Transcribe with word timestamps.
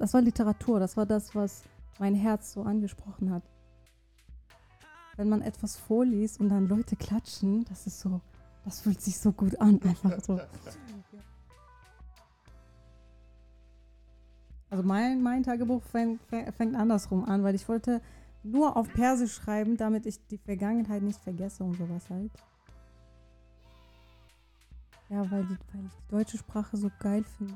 das 0.00 0.14
war 0.14 0.22
Literatur, 0.22 0.80
das 0.80 0.96
war 0.96 1.04
das, 1.04 1.34
was 1.34 1.62
mein 1.98 2.14
Herz 2.14 2.54
so 2.54 2.62
angesprochen 2.62 3.30
hat. 3.30 3.42
Wenn 5.16 5.28
man 5.28 5.42
etwas 5.42 5.76
vorliest 5.76 6.40
und 6.40 6.48
dann 6.48 6.68
Leute 6.68 6.96
klatschen, 6.96 7.66
das 7.66 7.86
ist 7.86 8.00
so, 8.00 8.22
das 8.64 8.80
fühlt 8.80 9.02
sich 9.02 9.18
so 9.18 9.30
gut 9.30 9.60
an, 9.60 9.78
einfach 9.82 10.18
so. 10.24 10.40
Also 14.70 14.82
mein, 14.84 15.22
mein 15.22 15.42
Tagebuch 15.42 15.82
fängt, 15.82 16.22
fängt 16.22 16.76
andersrum 16.76 17.26
an, 17.26 17.42
weil 17.42 17.54
ich 17.54 17.68
wollte 17.68 18.00
nur 18.42 18.78
auf 18.78 18.88
Persisch 18.88 19.34
schreiben, 19.34 19.76
damit 19.76 20.06
ich 20.06 20.26
die 20.28 20.38
Vergangenheit 20.38 21.02
nicht 21.02 21.20
vergesse 21.20 21.62
und 21.62 21.76
sowas 21.76 22.08
halt. 22.08 22.32
Ja, 25.10 25.30
weil, 25.30 25.44
die, 25.44 25.58
weil 25.74 25.84
ich 25.84 25.92
die 25.92 26.08
deutsche 26.08 26.38
Sprache 26.38 26.78
so 26.78 26.90
geil 27.00 27.22
finde. 27.36 27.52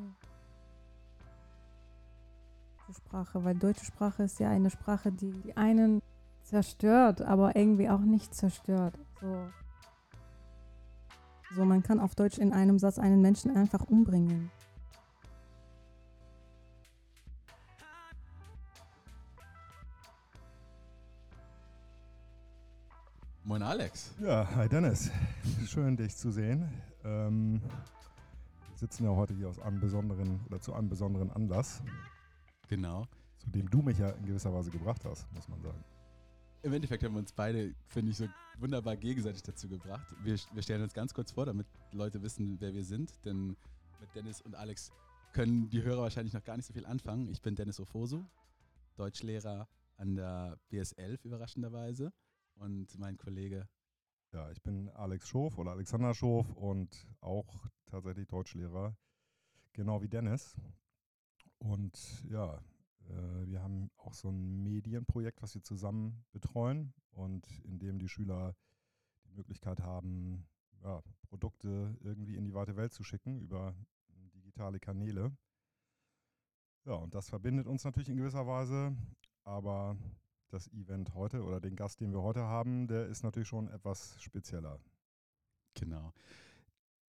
Sprache, 2.93 3.45
weil 3.45 3.55
deutsche 3.55 3.85
Sprache 3.85 4.25
ist 4.25 4.39
ja 4.41 4.49
eine 4.51 4.71
Sprache, 4.71 5.11
die, 5.11 5.33
die 5.33 5.57
einen 5.57 6.03
zerstört, 6.43 7.23
aber 7.23 7.57
irgendwie 7.57 7.89
auch 7.89 8.01
nicht 8.01 8.35
zerstört. 8.35 8.99
So. 9.21 9.49
so, 11.55 11.65
man 11.65 11.83
kann 11.83 12.01
auf 12.01 12.15
Deutsch 12.15 12.39
in 12.39 12.53
einem 12.53 12.79
Satz 12.79 12.99
einen 12.99 13.23
Menschen 13.23 13.57
einfach 13.57 13.85
umbringen. 13.85 14.51
Moin 23.47 23.63
Alex. 23.63 24.15
Ja, 24.21 24.49
hi 24.57 24.69
Dennis. 24.69 25.11
Schön 25.67 25.97
dich 25.97 26.17
zu 26.17 26.31
sehen. 26.31 26.69
Ähm, 27.05 27.61
wir 28.71 28.79
sitzen 28.79 29.05
ja 29.05 29.11
heute 29.11 29.35
hier 29.35 29.49
aus 29.49 29.59
einem 29.59 29.81
besonderen 29.81 30.41
oder 30.47 30.61
zu 30.61 30.73
einem 30.73 30.89
besonderen 30.89 31.31
Anlass. 31.31 31.83
Genau. 32.69 33.07
Zu 33.39 33.51
dem 33.51 33.71
du 33.71 33.83
mich 33.83 33.99
ja 33.99 34.11
in 34.11 34.27
gewisser 34.27 34.53
Weise 34.53 34.71
gebracht 34.71 35.05
hast, 35.05 35.31
muss 35.33 35.49
man 35.49 35.61
sagen. 35.61 35.85
Im 36.63 36.73
Endeffekt 36.73 37.03
haben 37.05 37.15
wir 37.15 37.19
uns 37.19 37.33
beide, 37.33 37.75
finde 37.89 38.13
ich, 38.13 38.17
so 38.17 38.27
wunderbar 38.59 38.97
gegenseitig 38.97 39.43
dazu 39.43 39.69
gebracht. 39.69 40.07
Wir, 40.23 40.39
wir 40.53 40.63
stellen 40.63 40.83
uns 40.83 40.95
ganz 40.95 41.13
kurz 41.13 41.33
vor, 41.33 41.45
damit 41.45 41.67
Leute 41.93 42.23
wissen, 42.23 42.57
wer 42.61 42.73
wir 42.73 42.85
sind. 42.85 43.25
Denn 43.25 43.49
mit 44.01 44.15
Dennis 44.15 44.41
und 44.41 44.55
Alex 44.55 44.93
können 45.33 45.69
die 45.69 45.83
Hörer 45.83 46.03
wahrscheinlich 46.03 46.33
noch 46.33 46.45
gar 46.45 46.57
nicht 46.57 46.67
so 46.67 46.73
viel 46.73 46.87
anfangen. 46.87 47.29
Ich 47.29 47.43
bin 47.43 47.55
Dennis 47.55 47.81
Ofosu, 47.81 48.25
Deutschlehrer 48.97 49.69
an 49.99 50.17
der 50.17 50.59
BS11 50.73 51.25
überraschenderweise. 51.25 52.13
Und 52.55 52.99
mein 52.99 53.19
Kollege 53.19 53.69
ja, 54.35 54.51
ich 54.51 54.61
bin 54.63 54.89
Alex 54.91 55.29
Schof 55.29 55.59
oder 55.59 55.71
Alexander 55.71 56.13
Schof 56.13 56.51
und 56.55 57.07
auch 57.21 57.47
tatsächlich 57.87 58.27
Deutschlehrer, 58.27 58.97
genau 59.73 60.03
wie 60.03 60.09
Dennis. 60.09 60.57
Und 61.65 62.23
ja, 62.29 62.63
äh, 63.09 63.47
wir 63.47 63.63
haben 63.63 63.91
auch 63.97 64.13
so 64.13 64.29
ein 64.29 64.63
Medienprojekt, 64.63 65.41
was 65.41 65.55
wir 65.55 65.63
zusammen 65.63 66.23
betreuen 66.31 66.93
und 67.13 67.49
in 67.65 67.79
dem 67.79 67.99
die 67.99 68.09
Schüler 68.09 68.55
die 69.25 69.33
Möglichkeit 69.33 69.81
haben, 69.81 70.47
ja, 70.83 71.03
Produkte 71.23 71.97
irgendwie 72.01 72.37
in 72.37 72.45
die 72.45 72.53
weite 72.53 72.77
Welt 72.77 72.93
zu 72.93 73.03
schicken 73.03 73.41
über 73.41 73.75
digitale 74.35 74.79
Kanäle. 74.79 75.35
Ja, 76.85 76.97
und 76.97 77.15
das 77.15 77.31
verbindet 77.31 77.67
uns 77.67 77.83
natürlich 77.83 78.11
in 78.11 78.17
gewisser 78.17 78.47
Weise, 78.47 78.95
aber 79.43 79.97
das 80.49 80.69
Event 80.69 81.15
heute 81.15 81.45
oder 81.45 81.63
den 81.63 81.77
Gast, 81.77 82.03
den 82.03 82.13
wir 82.13 82.21
heute 82.21 82.43
haben, 82.43 82.89
der 82.89 83.07
ist 83.07 83.23
natürlich 83.23 83.49
schon 83.49 83.69
etwas 83.69 84.21
spezieller. 84.21 84.79
Genau. 85.73 86.13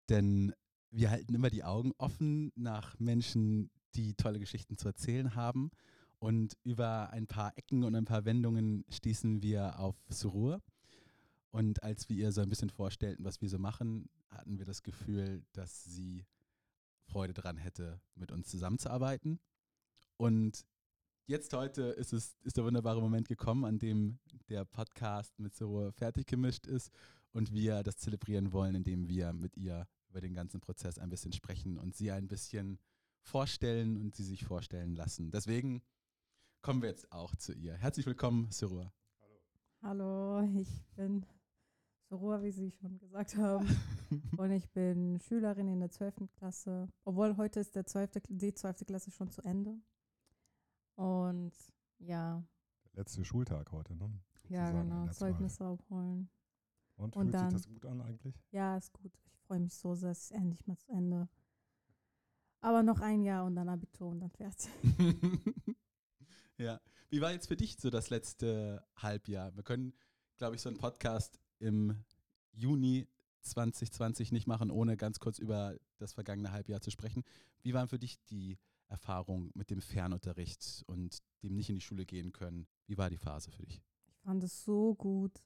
Denn 0.07 0.53
wir 0.91 1.11
halten 1.11 1.35
immer 1.35 1.49
die 1.49 1.65
Augen 1.65 1.91
offen 1.97 2.53
nach 2.55 2.97
Menschen, 2.99 3.69
die 3.95 4.13
tolle 4.13 4.39
Geschichten 4.39 4.77
zu 4.77 4.87
erzählen 4.87 5.35
haben. 5.35 5.71
Und 6.19 6.57
über 6.63 7.09
ein 7.11 7.27
paar 7.27 7.57
Ecken 7.57 7.83
und 7.83 7.95
ein 7.95 8.05
paar 8.05 8.25
Wendungen 8.25 8.85
stießen 8.89 9.41
wir 9.41 9.79
auf 9.79 9.95
Surur. 10.09 10.61
Und 11.51 11.83
als 11.83 12.09
wir 12.09 12.17
ihr 12.17 12.31
so 12.31 12.41
ein 12.41 12.49
bisschen 12.49 12.69
vorstellten, 12.69 13.23
was 13.23 13.41
wir 13.41 13.49
so 13.49 13.59
machen, 13.59 14.09
hatten 14.29 14.57
wir 14.57 14.65
das 14.65 14.83
Gefühl, 14.83 15.43
dass 15.53 15.83
sie 15.85 16.25
Freude 17.05 17.33
daran 17.33 17.57
hätte, 17.57 18.01
mit 18.15 18.31
uns 18.31 18.49
zusammenzuarbeiten. 18.49 19.39
Und 20.17 20.65
jetzt 21.27 21.53
heute 21.53 21.83
ist 21.83 22.13
es 22.13 22.35
ist 22.43 22.57
der 22.57 22.65
wunderbare 22.65 23.01
Moment 23.01 23.27
gekommen, 23.27 23.65
an 23.65 23.79
dem 23.79 24.19
der 24.49 24.65
Podcast 24.65 25.37
mit 25.39 25.53
Zero 25.53 25.91
fertig 25.91 26.27
gemischt 26.27 26.67
ist 26.67 26.91
und 27.31 27.53
wir 27.53 27.83
das 27.83 27.97
zelebrieren 27.97 28.51
wollen, 28.51 28.75
indem 28.75 29.07
wir 29.07 29.33
mit 29.33 29.57
ihr 29.57 29.87
über 30.09 30.21
den 30.21 30.33
ganzen 30.33 30.61
Prozess 30.61 30.97
ein 30.97 31.09
bisschen 31.09 31.33
sprechen 31.33 31.77
und 31.77 31.95
sie 31.95 32.11
ein 32.11 32.27
bisschen 32.27 32.79
vorstellen 33.25 33.97
und 33.97 34.15
sie 34.15 34.23
sich 34.23 34.45
vorstellen 34.45 34.95
lassen. 34.95 35.31
Deswegen 35.31 35.81
kommen 36.61 36.81
wir 36.81 36.89
jetzt 36.89 37.11
auch 37.11 37.35
zu 37.35 37.53
ihr. 37.53 37.75
Herzlich 37.75 38.05
willkommen, 38.05 38.51
Surua. 38.51 38.93
Hallo. 39.81 40.37
Hallo, 40.37 40.59
ich 40.59 40.85
bin 40.95 41.25
Surua, 42.07 42.41
wie 42.43 42.51
Sie 42.51 42.71
schon 42.71 42.99
gesagt 42.99 43.35
haben. 43.35 43.67
und 44.37 44.51
ich 44.51 44.69
bin 44.71 45.19
Schülerin 45.19 45.67
in 45.67 45.79
der 45.79 45.89
12. 45.89 46.29
Klasse. 46.37 46.87
Obwohl 47.03 47.35
heute 47.37 47.59
ist 47.59 47.75
der 47.75 47.85
12., 47.85 48.21
die 48.29 48.53
12. 48.53 48.85
Klasse 48.85 49.11
schon 49.11 49.31
zu 49.31 49.41
Ende. 49.41 49.79
Und 50.95 51.53
ja. 51.97 52.43
Der 52.85 53.01
letzte 53.01 53.25
Schultag 53.25 53.71
heute, 53.71 53.95
ne? 53.95 54.11
Ja, 54.49 54.71
genau. 54.71 55.07
Zeugnisse 55.07 55.65
abholen. 55.65 56.29
Und, 56.95 57.15
Und 57.15 57.23
fühlt 57.23 57.33
dann, 57.33 57.49
sich 57.49 57.61
das 57.61 57.67
gut 57.67 57.85
an 57.85 58.01
eigentlich? 58.01 58.39
Ja, 58.51 58.77
ist 58.77 58.93
gut. 58.93 59.11
Ich 59.25 59.39
freue 59.41 59.59
mich 59.59 59.75
so 59.75 59.95
sehr, 59.95 60.11
es 60.11 60.25
ist 60.25 60.31
endlich 60.31 60.65
mal 60.67 60.77
zu 60.77 60.91
Ende. 60.91 61.27
Aber 62.65 62.81
noch 62.81 62.99
ein 62.99 63.21
Jahr 63.21 63.45
und 63.45 63.55
dann 63.55 63.69
Abitur 63.69 64.07
und 64.07 64.21
dann 64.21 64.31
fertig. 64.31 64.71
ja. 66.57 66.81
Wie 67.11 67.21
war 67.21 67.31
jetzt 67.31 67.47
für 67.47 67.55
dich 67.55 67.77
so 67.77 67.91
das 67.91 68.09
letzte 68.09 68.83
Halbjahr? 68.95 69.55
Wir 69.55 69.61
können, 69.61 69.93
glaube 70.37 70.55
ich, 70.55 70.63
so 70.63 70.69
einen 70.69 70.79
Podcast 70.79 71.39
im 71.59 71.95
Juni 72.53 73.07
2020 73.41 74.31
nicht 74.31 74.47
machen, 74.47 74.71
ohne 74.71 74.97
ganz 74.97 75.19
kurz 75.19 75.37
über 75.37 75.77
das 75.99 76.13
vergangene 76.13 76.51
Halbjahr 76.51 76.81
zu 76.81 76.89
sprechen. 76.89 77.23
Wie 77.61 77.75
waren 77.75 77.87
für 77.87 77.99
dich 77.99 78.17
die 78.31 78.57
Erfahrung 78.87 79.51
mit 79.53 79.69
dem 79.69 79.81
Fernunterricht 79.81 80.83
und 80.87 81.19
dem 81.43 81.55
nicht 81.55 81.69
in 81.69 81.75
die 81.75 81.81
Schule 81.81 82.07
gehen 82.07 82.31
können. 82.31 82.65
Wie 82.87 82.97
war 82.97 83.11
die 83.11 83.17
Phase 83.17 83.51
für 83.51 83.61
dich? 83.61 83.83
Ich 84.07 84.17
fand 84.23 84.43
es 84.43 84.65
so 84.65 84.95
gut. 84.95 85.43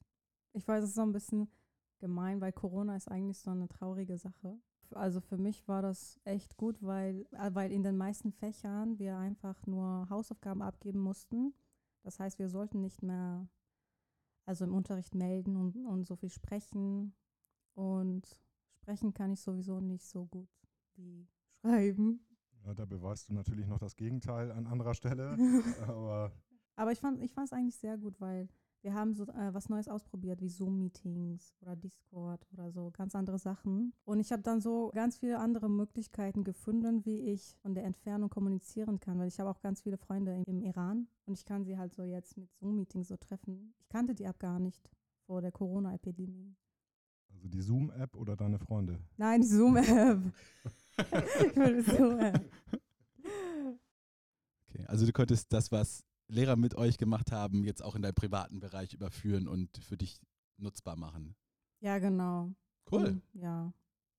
Ich 0.54 0.66
weiß, 0.66 0.84
es 0.84 0.90
ist 0.90 0.96
so 0.96 1.02
ein 1.02 1.12
bisschen 1.12 1.50
gemein, 1.98 2.40
weil 2.40 2.52
Corona 2.54 2.96
ist 2.96 3.08
eigentlich 3.08 3.38
so 3.38 3.50
eine 3.50 3.68
traurige 3.68 4.16
Sache. 4.16 4.58
Also 4.94 5.20
für 5.20 5.38
mich 5.38 5.66
war 5.68 5.82
das 5.82 6.20
echt 6.24 6.56
gut, 6.56 6.82
weil, 6.82 7.26
äh, 7.32 7.50
weil 7.52 7.72
in 7.72 7.82
den 7.82 7.96
meisten 7.96 8.32
Fächern 8.32 8.98
wir 8.98 9.16
einfach 9.16 9.66
nur 9.66 10.08
Hausaufgaben 10.10 10.62
abgeben 10.62 11.00
mussten. 11.00 11.54
Das 12.02 12.18
heißt, 12.18 12.38
wir 12.38 12.48
sollten 12.48 12.80
nicht 12.80 13.02
mehr 13.02 13.48
also 14.46 14.64
im 14.64 14.74
Unterricht 14.74 15.14
melden 15.14 15.56
und, 15.56 15.76
und 15.76 16.06
so 16.06 16.16
viel 16.16 16.30
sprechen. 16.30 17.14
Und 17.74 18.40
sprechen 18.72 19.14
kann 19.14 19.32
ich 19.32 19.40
sowieso 19.40 19.80
nicht 19.80 20.04
so 20.04 20.26
gut 20.26 20.48
wie 20.96 21.28
schreiben. 21.60 22.26
Ja, 22.64 22.74
da 22.74 22.84
beweist 22.84 23.28
du 23.28 23.34
natürlich 23.34 23.66
noch 23.66 23.78
das 23.78 23.96
Gegenteil 23.96 24.50
an 24.50 24.66
anderer 24.66 24.94
Stelle. 24.94 25.36
aber 25.86 26.32
aber 26.80 26.92
ich 26.92 27.00
fand 27.00 27.20
ich 27.20 27.36
es 27.36 27.52
eigentlich 27.52 27.76
sehr 27.76 27.98
gut, 27.98 28.18
weil 28.22 28.48
wir 28.82 28.94
haben 28.94 29.14
so 29.14 29.24
äh, 29.24 29.52
was 29.52 29.68
Neues 29.68 29.88
ausprobiert, 29.88 30.40
wie 30.40 30.48
Zoom-Meetings 30.48 31.54
oder 31.60 31.76
Discord 31.76 32.46
oder 32.52 32.70
so, 32.70 32.90
ganz 32.90 33.14
andere 33.14 33.38
Sachen. 33.38 33.92
Und 34.04 34.20
ich 34.20 34.32
habe 34.32 34.42
dann 34.42 34.60
so 34.60 34.90
ganz 34.94 35.18
viele 35.18 35.38
andere 35.38 35.68
Möglichkeiten 35.68 36.44
gefunden, 36.44 37.04
wie 37.04 37.20
ich 37.20 37.56
von 37.62 37.74
der 37.74 37.84
Entfernung 37.84 38.30
kommunizieren 38.30 38.98
kann, 38.98 39.18
weil 39.18 39.28
ich 39.28 39.38
habe 39.38 39.50
auch 39.50 39.60
ganz 39.60 39.82
viele 39.82 39.98
Freunde 39.98 40.34
im, 40.34 40.44
im 40.44 40.62
Iran 40.62 41.08
und 41.26 41.34
ich 41.34 41.44
kann 41.44 41.64
sie 41.64 41.76
halt 41.76 41.94
so 41.94 42.02
jetzt 42.02 42.36
mit 42.36 42.50
Zoom-Meetings 42.54 43.08
so 43.08 43.16
treffen. 43.16 43.74
Ich 43.80 43.88
kannte 43.88 44.14
die 44.14 44.24
App 44.24 44.38
gar 44.38 44.58
nicht 44.58 44.90
vor 45.26 45.42
der 45.42 45.52
Corona-Epidemie. 45.52 46.56
Also 47.32 47.48
die 47.48 47.60
Zoom-App 47.60 48.16
oder 48.16 48.36
deine 48.36 48.58
Freunde? 48.58 48.98
Nein, 49.16 49.42
die 49.42 49.46
Zoom-App. 49.46 50.20
so. 51.86 52.18
Okay, 54.68 54.84
also 54.86 55.06
du 55.06 55.12
konntest 55.12 55.52
das, 55.52 55.70
was 55.70 56.04
Lehrer 56.30 56.56
mit 56.56 56.74
euch 56.74 56.98
gemacht 56.98 57.32
haben, 57.32 57.64
jetzt 57.64 57.82
auch 57.82 57.96
in 57.96 58.02
deinen 58.02 58.14
privaten 58.14 58.60
Bereich 58.60 58.94
überführen 58.94 59.48
und 59.48 59.76
für 59.78 59.96
dich 59.96 60.20
nutzbar 60.56 60.96
machen. 60.96 61.34
Ja, 61.80 61.98
genau. 61.98 62.52
Cool. 62.90 63.06
Und, 63.06 63.22
ja. 63.34 63.72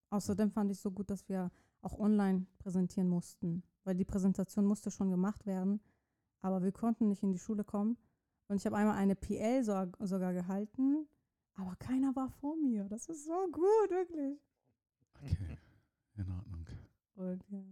Außerdem 0.09 0.51
fand 0.51 0.71
ich 0.71 0.79
so 0.79 0.91
gut, 0.91 1.09
dass 1.09 1.27
wir 1.29 1.51
auch 1.81 1.97
online 1.97 2.45
präsentieren 2.59 3.07
mussten, 3.07 3.63
weil 3.83 3.95
die 3.95 4.05
Präsentation 4.05 4.65
musste 4.65 4.91
schon 4.91 5.09
gemacht 5.09 5.45
werden, 5.45 5.79
aber 6.41 6.61
wir 6.63 6.71
konnten 6.71 7.07
nicht 7.07 7.23
in 7.23 7.31
die 7.31 7.39
Schule 7.39 7.63
kommen. 7.63 7.97
Und 8.47 8.57
ich 8.57 8.65
habe 8.65 8.75
einmal 8.75 8.97
eine 8.97 9.15
PL 9.15 9.63
so, 9.63 9.73
sogar 10.05 10.33
gehalten, 10.33 11.07
aber 11.55 11.75
keiner 11.77 12.15
war 12.15 12.29
vor 12.29 12.55
mir. 12.57 12.85
Das 12.89 13.07
ist 13.07 13.25
so 13.25 13.47
gut, 13.51 13.89
wirklich. 13.89 14.39
Okay. 15.23 15.57
In 16.17 16.29
Ordnung. 16.29 16.65
Und, 17.15 17.43
ja. 17.49 17.63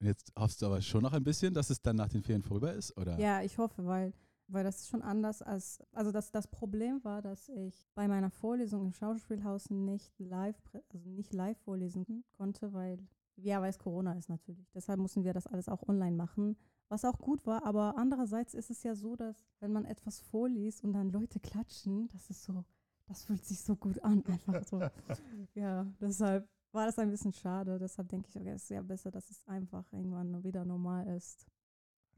Jetzt 0.00 0.32
hoffst 0.38 0.62
du 0.62 0.66
aber 0.66 0.80
schon 0.80 1.02
noch 1.02 1.12
ein 1.12 1.24
bisschen, 1.24 1.54
dass 1.54 1.70
es 1.70 1.80
dann 1.82 1.96
nach 1.96 2.08
den 2.08 2.22
Ferien 2.22 2.42
vorüber 2.42 2.72
ist, 2.74 2.96
oder? 2.96 3.18
Ja, 3.18 3.42
ich 3.42 3.58
hoffe, 3.58 3.84
weil, 3.86 4.12
weil 4.48 4.64
das 4.64 4.80
ist 4.80 4.88
schon 4.88 5.02
anders 5.02 5.42
als, 5.42 5.80
also 5.92 6.10
das, 6.12 6.30
das 6.30 6.48
Problem 6.48 7.02
war, 7.04 7.22
dass 7.22 7.48
ich 7.48 7.86
bei 7.94 8.08
meiner 8.08 8.30
Vorlesung 8.30 8.86
im 8.86 8.92
Schauspielhaus 8.92 9.70
nicht 9.70 10.18
live, 10.18 10.56
also 10.92 11.08
nicht 11.10 11.32
live 11.34 11.58
vorlesen 11.58 12.24
konnte, 12.32 12.72
weil 12.72 12.98
Ja, 13.36 13.60
weil 13.60 13.70
es 13.70 13.78
Corona 13.78 14.12
ist 14.14 14.28
natürlich. 14.28 14.70
Deshalb 14.72 15.00
mussten 15.00 15.24
wir 15.24 15.32
das 15.32 15.46
alles 15.46 15.68
auch 15.68 15.88
online 15.88 16.16
machen, 16.16 16.56
was 16.88 17.04
auch 17.04 17.18
gut 17.18 17.46
war. 17.46 17.64
Aber 17.64 17.96
andererseits 17.96 18.54
ist 18.54 18.70
es 18.70 18.82
ja 18.82 18.94
so, 18.94 19.16
dass 19.16 19.46
wenn 19.60 19.72
man 19.72 19.84
etwas 19.86 20.20
vorliest 20.20 20.84
und 20.84 20.92
dann 20.92 21.10
Leute 21.10 21.40
klatschen, 21.40 22.08
das 22.08 22.28
ist 22.30 22.42
so, 22.44 22.64
das 23.06 23.24
fühlt 23.24 23.44
sich 23.44 23.60
so 23.62 23.76
gut 23.76 24.02
an, 24.02 24.22
einfach 24.26 24.62
so. 24.66 24.80
ja, 25.54 25.86
deshalb 26.00 26.48
war 26.72 26.86
das 26.86 26.98
ein 26.98 27.10
bisschen 27.10 27.32
schade. 27.32 27.78
Deshalb 27.78 28.08
denke 28.08 28.28
ich, 28.28 28.36
okay, 28.36 28.50
es 28.50 28.64
ist 28.64 28.70
ja 28.70 28.82
besser, 28.82 29.10
dass 29.10 29.30
es 29.30 29.46
einfach 29.46 29.84
irgendwann 29.92 30.42
wieder 30.44 30.64
normal 30.64 31.06
ist. 31.16 31.46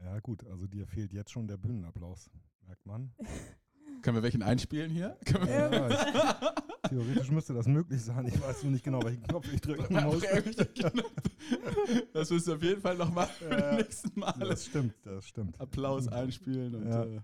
Ja, 0.02 0.18
gut, 0.20 0.44
also 0.46 0.66
dir 0.66 0.86
fehlt 0.86 1.12
jetzt 1.12 1.30
schon 1.30 1.46
der 1.46 1.56
Bühnenapplaus, 1.56 2.30
merkt 2.66 2.84
man. 2.86 3.12
Können 4.02 4.16
wir 4.16 4.22
welchen 4.22 4.42
einspielen 4.42 4.90
hier? 4.90 5.16
Ja, 5.46 5.88
ich, 5.88 6.88
theoretisch 6.88 7.30
müsste 7.30 7.54
das 7.54 7.66
möglich 7.66 8.02
sein. 8.02 8.26
Ich 8.26 8.40
weiß 8.40 8.64
nur 8.64 8.72
nicht 8.72 8.84
genau, 8.84 9.02
welchen 9.02 9.22
Knopf 9.22 9.50
ich 9.52 9.60
drücken 9.60 9.94
muss. 10.04 10.22
das 12.12 12.30
müsst 12.30 12.48
ihr 12.48 12.54
auf 12.56 12.62
jeden 12.62 12.80
Fall 12.80 12.96
noch 12.96 13.12
machen 13.12 13.30
für 13.38 13.48
Ja, 13.50 13.70
die 13.70 13.76
nächsten 13.82 14.18
Male. 14.20 14.48
Das 14.48 14.66
stimmt, 14.66 14.94
das 15.04 15.26
stimmt. 15.28 15.58
Applaus 15.60 16.08
einspielen 16.08 16.74
und 16.74 16.88
Ja. 16.88 17.04
äh, 17.04 17.20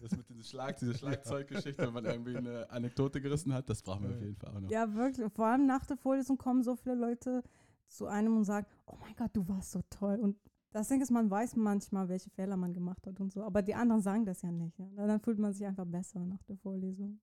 das 0.00 0.12
mit 0.16 0.27
diesem 0.38 0.50
Schlag, 0.50 0.76
diese 0.78 0.94
Schlagzeuggeschichte, 0.94 1.86
wenn 1.86 1.92
man 1.92 2.04
irgendwie 2.04 2.36
eine 2.36 2.70
Anekdote 2.70 3.20
gerissen 3.20 3.52
hat, 3.52 3.68
das 3.68 3.82
brauchen 3.82 4.04
wir 4.04 4.14
auf 4.14 4.20
jeden 4.20 4.36
Fall 4.36 4.54
auch 4.54 4.60
noch. 4.60 4.70
Ja, 4.70 4.94
wirklich. 4.94 5.30
Vor 5.32 5.46
allem 5.46 5.66
nach 5.66 5.84
der 5.86 5.96
Vorlesung 5.96 6.38
kommen 6.38 6.62
so 6.62 6.76
viele 6.76 6.94
Leute 6.94 7.42
zu 7.88 8.06
einem 8.06 8.36
und 8.36 8.44
sagen, 8.44 8.66
oh 8.86 8.96
mein 9.00 9.14
Gott, 9.16 9.30
du 9.32 9.48
warst 9.48 9.72
so 9.72 9.82
toll. 9.90 10.18
Und 10.20 10.36
das 10.70 10.88
Ding 10.88 11.00
ist, 11.00 11.10
man 11.10 11.30
weiß 11.30 11.56
manchmal, 11.56 12.08
welche 12.08 12.30
Fehler 12.30 12.56
man 12.56 12.72
gemacht 12.72 13.06
hat 13.06 13.20
und 13.20 13.32
so. 13.32 13.42
Aber 13.42 13.62
die 13.62 13.74
anderen 13.74 14.02
sagen 14.02 14.24
das 14.26 14.42
ja 14.42 14.50
nicht. 14.50 14.78
Ja. 14.78 15.06
Dann 15.06 15.20
fühlt 15.20 15.38
man 15.38 15.52
sich 15.52 15.66
einfach 15.66 15.86
besser 15.86 16.20
nach 16.24 16.42
der 16.44 16.56
Vorlesung. 16.56 17.20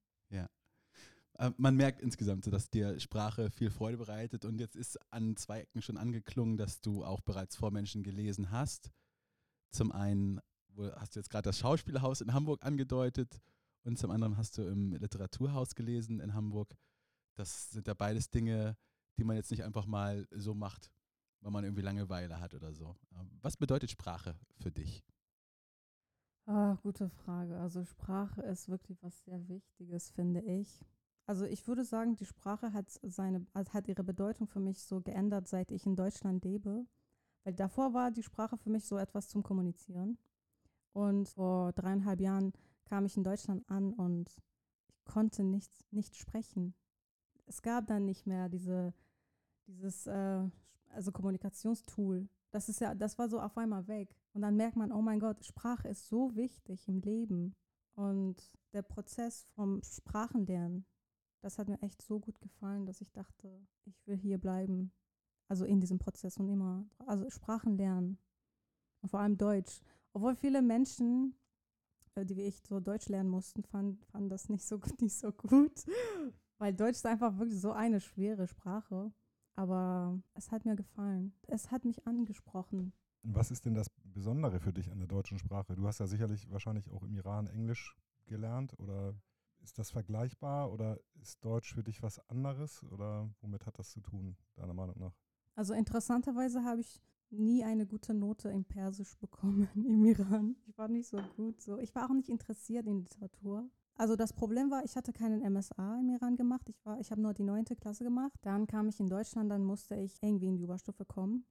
Äh, 1.37 1.51
man 1.57 1.75
merkt 1.75 2.01
insgesamt, 2.01 2.45
so, 2.45 2.51
dass 2.51 2.69
dir 2.69 2.99
Sprache 2.99 3.51
viel 3.51 3.69
Freude 3.69 3.97
bereitet 3.97 4.45
und 4.45 4.59
jetzt 4.59 4.75
ist 4.75 4.97
an 5.11 5.35
zwei 5.35 5.61
Ecken 5.61 5.81
schon 5.81 5.97
angeklungen, 5.97 6.57
dass 6.57 6.81
du 6.81 7.03
auch 7.03 7.21
bereits 7.21 7.55
vor 7.55 7.71
Menschen 7.71 8.03
gelesen 8.03 8.51
hast. 8.51 8.91
Zum 9.71 9.91
einen 9.91 10.39
wo 10.75 10.91
hast 10.95 11.15
du 11.15 11.19
jetzt 11.19 11.29
gerade 11.29 11.49
das 11.49 11.59
Schauspielhaus 11.59 12.21
in 12.21 12.33
Hamburg 12.33 12.63
angedeutet 12.63 13.41
und 13.83 13.97
zum 13.97 14.11
anderen 14.11 14.37
hast 14.37 14.57
du 14.57 14.63
im 14.63 14.93
Literaturhaus 14.93 15.75
gelesen 15.75 16.19
in 16.19 16.33
Hamburg. 16.33 16.75
Das 17.35 17.71
sind 17.71 17.87
ja 17.87 17.93
beides 17.93 18.29
Dinge, 18.29 18.77
die 19.17 19.23
man 19.23 19.35
jetzt 19.35 19.51
nicht 19.51 19.63
einfach 19.63 19.85
mal 19.85 20.27
so 20.31 20.53
macht, 20.53 20.91
weil 21.41 21.51
man 21.51 21.63
irgendwie 21.63 21.81
Langeweile 21.81 22.39
hat 22.39 22.53
oder 22.53 22.73
so. 22.73 22.95
Ähm, 23.13 23.29
Was 23.41 23.57
bedeutet 23.57 23.91
Sprache 23.91 24.39
für 24.57 24.71
dich? 24.71 25.03
Ah, 26.47 26.77
gute 26.83 27.09
Frage. 27.09 27.57
Also 27.57 27.83
Sprache 27.83 28.41
ist 28.43 28.69
wirklich 28.69 29.01
was 29.01 29.23
sehr 29.23 29.47
Wichtiges, 29.47 30.11
finde 30.11 30.41
ich. 30.41 30.85
Also 31.27 31.45
ich 31.45 31.67
würde 31.67 31.83
sagen, 31.83 32.15
die 32.15 32.25
Sprache 32.25 32.71
hat 32.71 32.85
seine, 33.01 33.47
also 33.53 33.73
hat 33.73 33.87
ihre 33.87 34.03
Bedeutung 34.03 34.47
für 34.47 34.59
mich 34.59 34.83
so 34.83 35.01
geändert, 35.01 35.47
seit 35.47 35.71
ich 35.71 35.85
in 35.87 35.95
Deutschland 35.95 36.45
lebe. 36.45 36.85
Weil 37.43 37.53
davor 37.53 37.93
war 37.93 38.11
die 38.11 38.23
Sprache 38.23 38.57
für 38.57 38.69
mich 38.69 38.85
so 38.85 38.97
etwas 38.97 39.27
zum 39.27 39.41
Kommunizieren. 39.41 40.19
Und 40.95 41.27
vor 41.27 41.73
dreieinhalb 41.73 42.21
Jahren 42.21 42.53
kam 42.85 43.05
ich 43.05 43.17
in 43.17 43.25
Deutschland 43.25 43.69
an 43.69 43.91
und 43.91 44.29
ich 44.87 45.03
konnte 45.03 45.43
nicht, 45.43 45.85
nicht 45.91 46.15
sprechen. 46.15 46.73
Es 47.47 47.61
gab 47.61 47.85
dann 47.87 48.05
nicht 48.05 48.25
mehr 48.25 48.47
diese, 48.47 48.93
dieses 49.67 50.07
äh, 50.07 50.49
also 50.87 51.11
Kommunikationstool. 51.11 52.29
Das 52.51 52.69
ist 52.69 52.79
ja, 52.79 52.95
das 52.95 53.17
war 53.17 53.27
so 53.27 53.41
auf 53.41 53.57
einmal 53.57 53.89
weg. 53.89 54.15
Und 54.31 54.41
dann 54.43 54.55
merkt 54.55 54.77
man, 54.77 54.93
oh 54.93 55.01
mein 55.01 55.19
Gott, 55.19 55.43
Sprache 55.43 55.89
ist 55.89 56.07
so 56.07 56.33
wichtig 56.37 56.87
im 56.87 57.01
Leben. 57.01 57.53
Und 57.95 58.49
der 58.71 58.81
Prozess 58.81 59.43
vom 59.53 59.81
Sprachenlernen, 59.83 60.85
das 61.41 61.59
hat 61.59 61.67
mir 61.67 61.81
echt 61.81 62.01
so 62.01 62.21
gut 62.21 62.39
gefallen, 62.39 62.85
dass 62.85 63.01
ich 63.01 63.11
dachte, 63.11 63.67
ich 63.83 64.07
will 64.07 64.17
hier 64.17 64.37
bleiben. 64.37 64.93
Also 65.49 65.65
in 65.65 65.81
diesem 65.81 65.99
Prozess 65.99 66.37
und 66.37 66.47
immer, 66.47 66.85
also 67.05 67.29
Sprachen 67.29 67.75
lernen. 67.75 68.17
Und 69.01 69.09
vor 69.09 69.19
allem 69.19 69.37
Deutsch. 69.37 69.81
Obwohl 70.15 70.33
viele 70.33 70.61
Menschen, 70.61 71.35
äh, 72.15 72.25
die 72.25 72.37
wie 72.37 72.43
ich 72.43 72.61
so 72.65 72.79
Deutsch 72.79 73.09
lernen 73.09 73.29
mussten, 73.29 73.63
fanden, 73.63 74.01
fanden 74.05 74.29
das 74.29 74.47
nicht 74.47 74.63
so, 74.65 74.79
nicht 75.01 75.13
so 75.13 75.33
gut. 75.33 75.83
Weil 76.57 76.73
Deutsch 76.73 76.95
ist 76.95 77.05
einfach 77.05 77.37
wirklich 77.37 77.59
so 77.59 77.73
eine 77.73 77.99
schwere 77.99 78.47
Sprache. 78.47 79.11
Aber 79.55 80.17
es 80.33 80.51
hat 80.51 80.63
mir 80.63 80.77
gefallen. 80.77 81.33
Es 81.47 81.69
hat 81.69 81.83
mich 81.83 82.07
angesprochen. 82.07 82.93
Was 83.23 83.51
ist 83.51 83.65
denn 83.65 83.73
das 83.73 83.89
Besondere 84.05 84.61
für 84.61 84.71
dich 84.71 84.89
an 84.89 84.99
der 84.99 85.07
deutschen 85.09 85.37
Sprache? 85.37 85.75
Du 85.75 85.85
hast 85.85 85.99
ja 85.99 86.07
sicherlich 86.07 86.49
wahrscheinlich 86.49 86.89
auch 86.91 87.03
im 87.03 87.13
Iran 87.13 87.47
Englisch 87.47 87.97
gelernt 88.25 88.77
oder 88.79 89.15
ist 89.61 89.77
das 89.79 89.91
vergleichbar 89.91 90.71
oder 90.71 90.97
ist 91.21 91.43
Deutsch 91.43 91.73
für 91.73 91.83
dich 91.83 92.01
was 92.01 92.19
anderes 92.29 92.83
oder 92.83 93.29
womit 93.41 93.65
hat 93.65 93.79
das 93.79 93.89
zu 93.89 93.99
tun, 93.99 94.37
deiner 94.55 94.73
Meinung 94.73 94.97
nach? 94.97 95.13
Also 95.55 95.73
interessanterweise 95.73 96.63
habe 96.63 96.79
ich 96.81 97.01
nie 97.31 97.63
eine 97.63 97.85
gute 97.85 98.13
Note 98.13 98.49
in 98.49 98.65
Persisch 98.65 99.17
bekommen 99.17 99.67
im 99.75 100.05
Iran. 100.05 100.55
Ich 100.67 100.77
war 100.77 100.87
nicht 100.87 101.07
so 101.07 101.19
gut 101.35 101.61
so. 101.61 101.77
Ich 101.79 101.93
war 101.95 102.09
auch 102.09 102.13
nicht 102.13 102.29
interessiert 102.29 102.87
in 102.87 102.99
Literatur. 103.01 103.69
Also 103.97 104.15
das 104.15 104.33
Problem 104.33 104.71
war, 104.71 104.83
ich 104.83 104.95
hatte 104.95 105.13
keinen 105.13 105.41
MSA 105.53 105.99
im 105.99 106.09
Iran 106.09 106.35
gemacht. 106.35 106.67
Ich 106.69 106.85
war, 106.85 106.99
ich 106.99 107.11
habe 107.11 107.21
nur 107.21 107.33
die 107.33 107.43
neunte 107.43 107.75
Klasse 107.75 108.03
gemacht. 108.03 108.37
Dann 108.41 108.67
kam 108.67 108.89
ich 108.89 108.99
in 108.99 109.07
Deutschland, 109.07 109.49
dann 109.49 109.63
musste 109.63 109.95
ich 109.95 110.21
irgendwie 110.21 110.47
in 110.47 110.57
die 110.57 110.65
Oberstufe 110.65 111.05
kommen, 111.05 111.45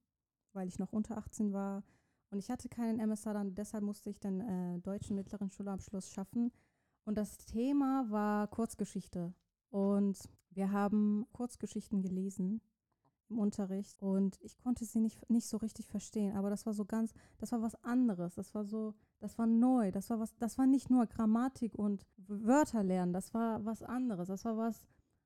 weil 0.53 0.67
ich 0.67 0.77
noch 0.77 0.93
unter 0.93 1.17
18 1.17 1.53
war. 1.53 1.83
Und 2.29 2.37
ich 2.37 2.49
hatte 2.49 2.69
keinen 2.69 2.99
MSA, 3.07 3.33
dann 3.33 3.55
deshalb 3.55 3.83
musste 3.83 4.09
ich 4.09 4.19
den 4.19 4.41
äh, 4.41 4.79
deutschen 4.79 5.15
mittleren 5.15 5.49
Schulabschluss 5.49 6.11
schaffen. 6.11 6.51
Und 7.05 7.17
das 7.17 7.37
Thema 7.37 8.05
war 8.09 8.47
Kurzgeschichte. 8.47 9.33
Und 9.69 10.17
wir 10.51 10.71
haben 10.71 11.25
Kurzgeschichten 11.31 12.01
gelesen 12.01 12.61
im 13.29 13.39
Unterricht 13.39 14.01
und 14.01 14.37
ich 14.41 14.57
konnte 14.57 14.85
sie 14.85 14.99
nicht, 14.99 15.29
nicht 15.29 15.47
so 15.47 15.57
richtig 15.57 15.87
verstehen, 15.87 16.35
aber 16.35 16.49
das 16.49 16.65
war 16.65 16.73
so 16.73 16.85
ganz, 16.85 17.13
das 17.37 17.51
war 17.51 17.61
was 17.61 17.75
anderes, 17.83 18.35
das 18.35 18.53
war 18.53 18.65
so, 18.65 18.93
das 19.19 19.37
war 19.37 19.47
neu, 19.47 19.91
das 19.91 20.09
war 20.09 20.19
was, 20.19 20.35
das 20.37 20.57
war 20.57 20.67
nicht 20.67 20.89
nur 20.89 21.07
Grammatik 21.07 21.75
und 21.75 22.05
Wörter 22.17 22.83
lernen, 22.83 23.13
das 23.13 23.33
war 23.33 23.65
was 23.65 23.81
anderes, 23.81 24.27
das 24.27 24.45
war 24.45 24.57
was, 24.57 24.85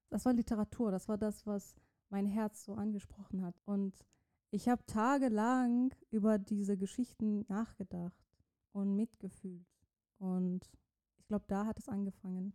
das 0.10 0.25
war 0.25 0.34
Literatur, 0.34 0.92
das 0.92 1.07
war 1.10 1.18
das, 1.18 1.46
was 1.46 1.75
mein 2.10 2.25
Herz 2.25 2.63
so 2.63 2.74
angesprochen 2.74 3.44
hat. 3.44 3.56
Und 3.66 4.06
ich 4.52 4.68
habe 4.68 4.86
tagelang 4.86 5.94
über 6.10 6.40
diese 6.40 6.78
Geschichten 6.78 7.45
nachgedacht 7.48 8.25
und 8.71 8.95
mitgefühlt. 8.95 9.68
Und 10.18 10.69
ich 11.18 11.28
glaube, 11.28 11.45
da 11.47 11.66
hat 11.66 11.80
es 11.80 11.88
angefangen. 11.88 12.54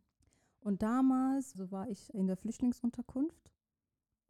Und 0.60 0.82
damals, 0.82 1.52
so 1.52 1.70
war 1.70 1.88
ich 1.88 2.12
in 2.14 2.26
der 2.26 2.36
Flüchtlingsunterkunft 2.36 3.50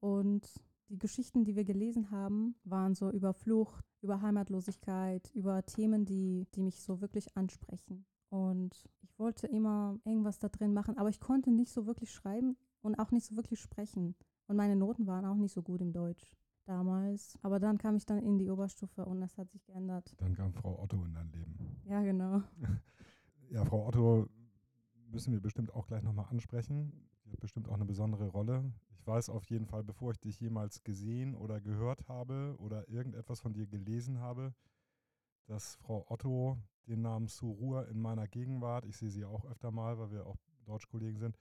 und 0.01 0.47
die 0.89 0.99
Geschichten, 0.99 1.45
die 1.45 1.57
wir 1.57 1.65
gelesen 1.65 2.11
haben, 2.11 2.57
waren 2.65 2.95
so 2.95 3.11
über 3.11 3.33
Flucht, 3.33 3.85
über 4.03 4.21
Heimatlosigkeit, 4.21 5.31
über 5.35 5.65
Themen, 5.65 6.05
die, 6.05 6.47
die 6.55 6.63
mich 6.63 6.81
so 6.81 7.01
wirklich 7.01 7.37
ansprechen. 7.37 8.07
Und 8.29 8.89
ich 9.03 9.19
wollte 9.19 9.47
immer 9.47 9.99
irgendwas 10.05 10.39
da 10.39 10.49
drin 10.49 10.75
machen, 10.75 10.99
aber 10.99 11.09
ich 11.09 11.21
konnte 11.21 11.51
nicht 11.51 11.73
so 11.73 11.87
wirklich 11.87 12.13
schreiben 12.13 12.57
und 12.83 12.97
auch 12.97 13.11
nicht 13.11 13.27
so 13.27 13.37
wirklich 13.37 13.61
sprechen. 13.61 14.15
Und 14.47 14.57
meine 14.57 14.77
Noten 14.77 15.07
waren 15.07 15.25
auch 15.25 15.37
nicht 15.37 15.53
so 15.53 15.63
gut 15.63 15.81
im 15.81 15.93
Deutsch 15.93 16.37
damals. 16.67 17.39
Aber 17.43 17.61
dann 17.61 17.79
kam 17.79 17.97
ich 17.97 18.07
dann 18.07 18.19
in 18.19 18.39
die 18.39 18.51
Oberstufe 18.51 19.05
und 19.05 19.21
das 19.21 19.37
hat 19.39 19.51
sich 19.51 19.65
geändert. 19.65 20.15
Dann 20.19 20.35
kam 20.35 20.53
Frau 20.53 20.83
Otto 20.83 21.03
in 21.05 21.15
dein 21.15 21.31
Leben. 21.31 21.81
Ja, 21.85 22.03
genau. 22.03 22.43
Ja, 23.51 23.63
Frau 23.65 23.87
Otto 23.87 24.27
müssen 25.13 25.33
wir 25.33 25.41
bestimmt 25.41 25.73
auch 25.75 25.87
gleich 25.87 26.03
nochmal 26.03 26.27
ansprechen. 26.31 27.09
Bestimmt 27.41 27.69
auch 27.69 27.75
eine 27.75 27.85
besondere 27.85 28.29
Rolle. 28.29 28.73
Ich 28.91 29.07
weiß 29.07 29.29
auf 29.29 29.45
jeden 29.51 29.67
Fall, 29.67 29.85
bevor 29.85 30.13
ich 30.13 30.21
dich 30.21 30.41
jemals 30.41 30.83
gesehen 30.83 31.35
oder 31.35 31.61
gehört 31.61 32.09
habe 32.09 32.55
oder 32.59 32.89
irgendetwas 32.89 33.41
von 33.41 33.53
dir 33.53 33.67
gelesen 33.67 34.19
habe, 34.21 34.55
dass 35.47 35.77
Frau 35.77 36.07
Otto 36.09 36.59
den 36.87 37.03
Namen 37.03 37.29
Surur 37.29 37.89
in 37.89 38.01
meiner 38.01 38.29
Gegenwart, 38.29 38.87
ich 38.87 38.97
sehe 38.97 39.11
sie 39.11 39.25
auch 39.25 39.45
öfter 39.45 39.71
mal, 39.71 39.99
weil 39.99 40.11
wir 40.11 40.27
auch 40.27 40.37
Deutschkollegen 40.65 41.19
sind, 41.19 41.39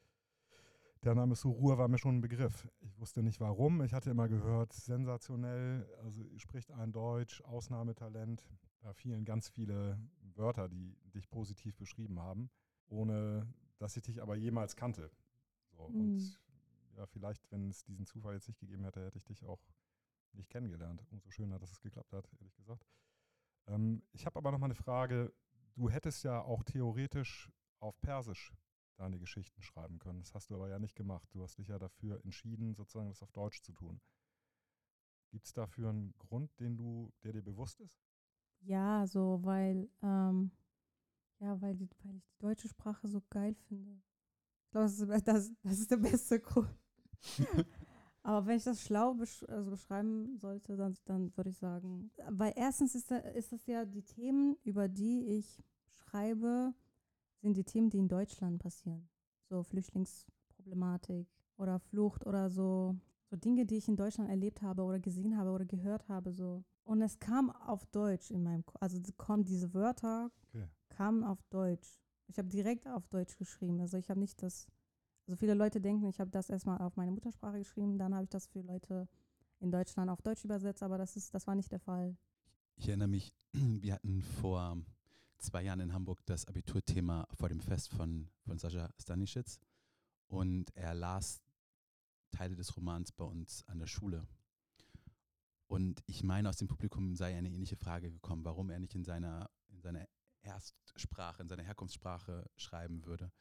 der 1.03 1.15
Name 1.15 1.35
Surur 1.35 1.77
war 1.77 1.89
mir 1.89 1.97
schon 1.97 2.17
ein 2.17 2.21
Begriff. 2.21 2.69
Ich 2.79 2.97
wusste 2.97 3.21
nicht 3.23 3.41
warum. 3.41 3.81
Ich 3.81 3.93
hatte 3.93 4.09
immer 4.09 4.29
gehört, 4.29 4.71
sensationell, 4.71 5.85
also 6.01 6.23
spricht 6.37 6.71
ein 6.71 6.93
Deutsch, 6.93 7.41
Ausnahmetalent. 7.41 8.41
Da 8.79 8.93
fielen 8.93 9.25
ganz 9.25 9.49
viele 9.49 9.99
Wörter, 10.35 10.69
die 10.69 10.95
dich 11.13 11.29
positiv 11.29 11.75
beschrieben 11.75 12.21
haben, 12.21 12.49
ohne 12.87 13.53
dass 13.79 13.97
ich 13.97 14.03
dich 14.03 14.21
aber 14.21 14.35
jemals 14.35 14.77
kannte. 14.77 15.11
So, 15.73 15.89
Mhm. 15.89 15.99
Und 15.99 16.39
ja, 16.95 17.05
vielleicht, 17.07 17.51
wenn 17.51 17.69
es 17.69 17.83
diesen 17.83 18.05
Zufall 18.05 18.35
jetzt 18.35 18.47
nicht 18.47 18.59
gegeben 18.59 18.83
hätte, 18.83 19.03
hätte 19.03 19.17
ich 19.17 19.25
dich 19.25 19.45
auch 19.45 19.61
nicht 20.33 20.49
kennengelernt. 20.49 21.03
Umso 21.11 21.29
schöner, 21.29 21.59
dass 21.59 21.71
es 21.71 21.81
geklappt 21.81 22.13
hat, 22.13 22.27
ehrlich 22.39 22.55
gesagt. 22.55 22.85
Ähm, 23.67 24.03
ich 24.11 24.25
habe 24.25 24.37
aber 24.37 24.51
noch 24.51 24.59
mal 24.59 24.65
eine 24.67 24.75
Frage. 24.75 25.33
Du 25.75 25.89
hättest 25.89 26.23
ja 26.23 26.41
auch 26.41 26.63
theoretisch 26.63 27.51
auf 27.79 27.99
Persisch 28.01 28.53
deine 28.95 29.19
Geschichten 29.19 29.61
schreiben 29.61 29.99
können. 29.99 30.19
Das 30.19 30.33
hast 30.33 30.49
du 30.49 30.55
aber 30.55 30.69
ja 30.69 30.79
nicht 30.79 30.95
gemacht. 30.95 31.27
Du 31.33 31.41
hast 31.41 31.57
dich 31.57 31.67
ja 31.67 31.79
dafür 31.79 32.23
entschieden, 32.23 32.75
sozusagen 32.75 33.09
das 33.09 33.23
auf 33.23 33.31
Deutsch 33.31 33.61
zu 33.61 33.73
tun. 33.73 33.99
Gibt 35.31 35.45
es 35.45 35.53
dafür 35.53 35.89
einen 35.89 36.13
Grund, 36.19 36.51
den 36.59 36.77
du, 36.77 37.11
der 37.23 37.33
dir 37.33 37.41
bewusst 37.41 37.81
ist? 37.81 37.99
Ja, 38.61 39.05
so, 39.07 39.39
weil, 39.43 39.89
ähm, 40.01 40.51
ja, 41.39 41.59
weil, 41.59 41.79
weil 42.03 42.15
ich 42.15 42.23
die 42.27 42.37
deutsche 42.37 42.67
Sprache 42.67 43.07
so 43.07 43.21
geil 43.29 43.55
finde. 43.67 44.01
Das, 44.73 44.99
ist- 44.99 45.27
das, 45.27 45.51
das 45.63 45.79
ist 45.79 45.91
der 45.91 45.97
beste 45.97 46.39
Grund. 46.39 46.67
Aber 48.23 48.45
wenn 48.45 48.57
ich 48.57 48.63
das 48.63 48.81
schlau 48.81 49.13
besch 49.15 49.43
also 49.49 49.69
beschreiben 49.71 50.37
sollte, 50.37 50.77
dann, 50.77 50.95
dann 51.05 51.35
würde 51.35 51.49
ich 51.49 51.57
sagen, 51.57 52.11
weil 52.29 52.53
erstens 52.55 52.95
ist, 52.95 53.11
da, 53.11 53.17
ist 53.17 53.51
das 53.51 53.65
ja 53.65 53.85
die 53.85 54.03
Themen, 54.03 54.55
über 54.63 54.87
die 54.87 55.25
ich 55.25 55.61
schreibe, 55.89 56.73
sind 57.41 57.57
die 57.57 57.65
Themen, 57.65 57.89
die 57.89 57.97
in 57.99 58.07
Deutschland 58.07 58.59
passieren. 58.59 59.09
So 59.49 59.63
Flüchtlingsproblematik 59.63 61.27
oder 61.57 61.79
Flucht 61.79 62.25
oder 62.25 62.49
so, 62.49 62.95
so 63.29 63.35
Dinge, 63.35 63.65
die 63.65 63.75
ich 63.77 63.87
in 63.89 63.97
Deutschland 63.97 64.29
erlebt 64.29 64.61
habe 64.61 64.83
oder 64.83 64.99
gesehen 64.99 65.37
habe 65.37 65.51
oder 65.51 65.65
gehört 65.65 66.07
habe. 66.07 66.31
So. 66.31 66.63
Und 66.85 67.01
es 67.01 67.19
kam 67.19 67.49
auf 67.51 67.85
Deutsch 67.87 68.31
in 68.31 68.43
meinem, 68.43 68.63
also 68.79 68.99
kommen 69.17 69.43
diese 69.45 69.73
Wörter 69.73 70.31
Okay. 70.49 70.67
kamen 70.89 71.23
auf 71.23 71.41
Deutsch. 71.49 71.99
Ich 72.33 72.39
habe 72.39 72.49
direkt 72.49 72.87
auf 72.87 73.07
Deutsch 73.09 73.37
geschrieben. 73.37 73.79
Also 73.79 73.95
ich 73.97 74.09
habe 74.09 74.19
nicht 74.19 74.41
das, 74.41 74.65
also 75.27 75.37
viele 75.37 75.53
Leute 75.53 75.79
denken, 75.79 76.07
ich 76.07 76.19
habe 76.19 76.31
das 76.31 76.49
erstmal 76.49 76.81
auf 76.81 76.95
meine 76.95 77.11
Muttersprache 77.11 77.59
geschrieben, 77.59 77.99
dann 77.99 78.15
habe 78.15 78.23
ich 78.23 78.29
das 78.31 78.47
für 78.47 78.61
Leute 78.61 79.07
in 79.59 79.69
Deutschland 79.69 80.09
auf 80.09 80.19
Deutsch 80.23 80.43
übersetzt, 80.43 80.81
aber 80.81 80.97
das 80.97 81.15
ist, 81.15 81.31
das 81.35 81.45
war 81.45 81.53
nicht 81.53 81.71
der 81.71 81.79
Fall. 81.79 82.17
Ich 82.75 82.87
erinnere 82.87 83.07
mich, 83.07 83.35
wir 83.53 83.93
hatten 83.93 84.23
vor 84.23 84.81
zwei 85.37 85.61
Jahren 85.61 85.79
in 85.79 85.93
Hamburg 85.93 86.25
das 86.25 86.47
Abiturthema 86.47 87.27
vor 87.35 87.49
dem 87.49 87.59
Fest 87.59 87.89
von, 87.89 88.27
von 88.47 88.57
Sascha 88.57 88.89
Stanisic 88.99 89.59
und 90.25 90.75
er 90.75 90.95
las 90.95 91.39
Teile 92.31 92.55
des 92.55 92.75
Romans 92.75 93.11
bei 93.11 93.25
uns 93.25 93.63
an 93.67 93.77
der 93.77 93.85
Schule. 93.85 94.25
Und 95.67 96.01
ich 96.07 96.23
meine, 96.23 96.49
aus 96.49 96.57
dem 96.57 96.67
Publikum 96.67 97.15
sei 97.15 97.37
eine 97.37 97.51
ähnliche 97.51 97.75
Frage 97.75 98.09
gekommen, 98.09 98.43
warum 98.43 98.71
er 98.71 98.79
nicht 98.79 98.95
in 98.95 99.03
seiner, 99.03 99.51
in 99.67 99.81
seiner 99.81 100.07
Erstsprache, 100.43 101.41
in 101.41 101.49
seiner 101.49 101.63
Herkunftssprache 101.63 102.49
schreiben 102.55 103.05
würde. 103.05 103.31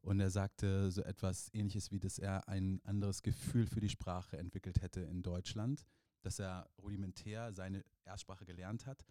Und 0.00 0.18
er 0.18 0.30
sagte 0.30 0.90
so 0.90 1.02
etwas 1.02 1.48
ähnliches 1.54 1.92
wie, 1.92 2.00
dass 2.00 2.18
er 2.18 2.48
ein 2.48 2.80
anderes 2.84 3.22
Gefühl 3.22 3.66
für 3.66 3.80
die 3.80 3.88
Sprache 3.88 4.36
entwickelt 4.36 4.82
hätte 4.82 5.00
in 5.00 5.22
Deutschland, 5.22 5.86
dass 6.22 6.38
er 6.38 6.68
rudimentär 6.78 7.52
seine 7.52 7.84
Erstsprache 8.04 8.44
gelernt 8.44 8.86
hat, 8.86 9.06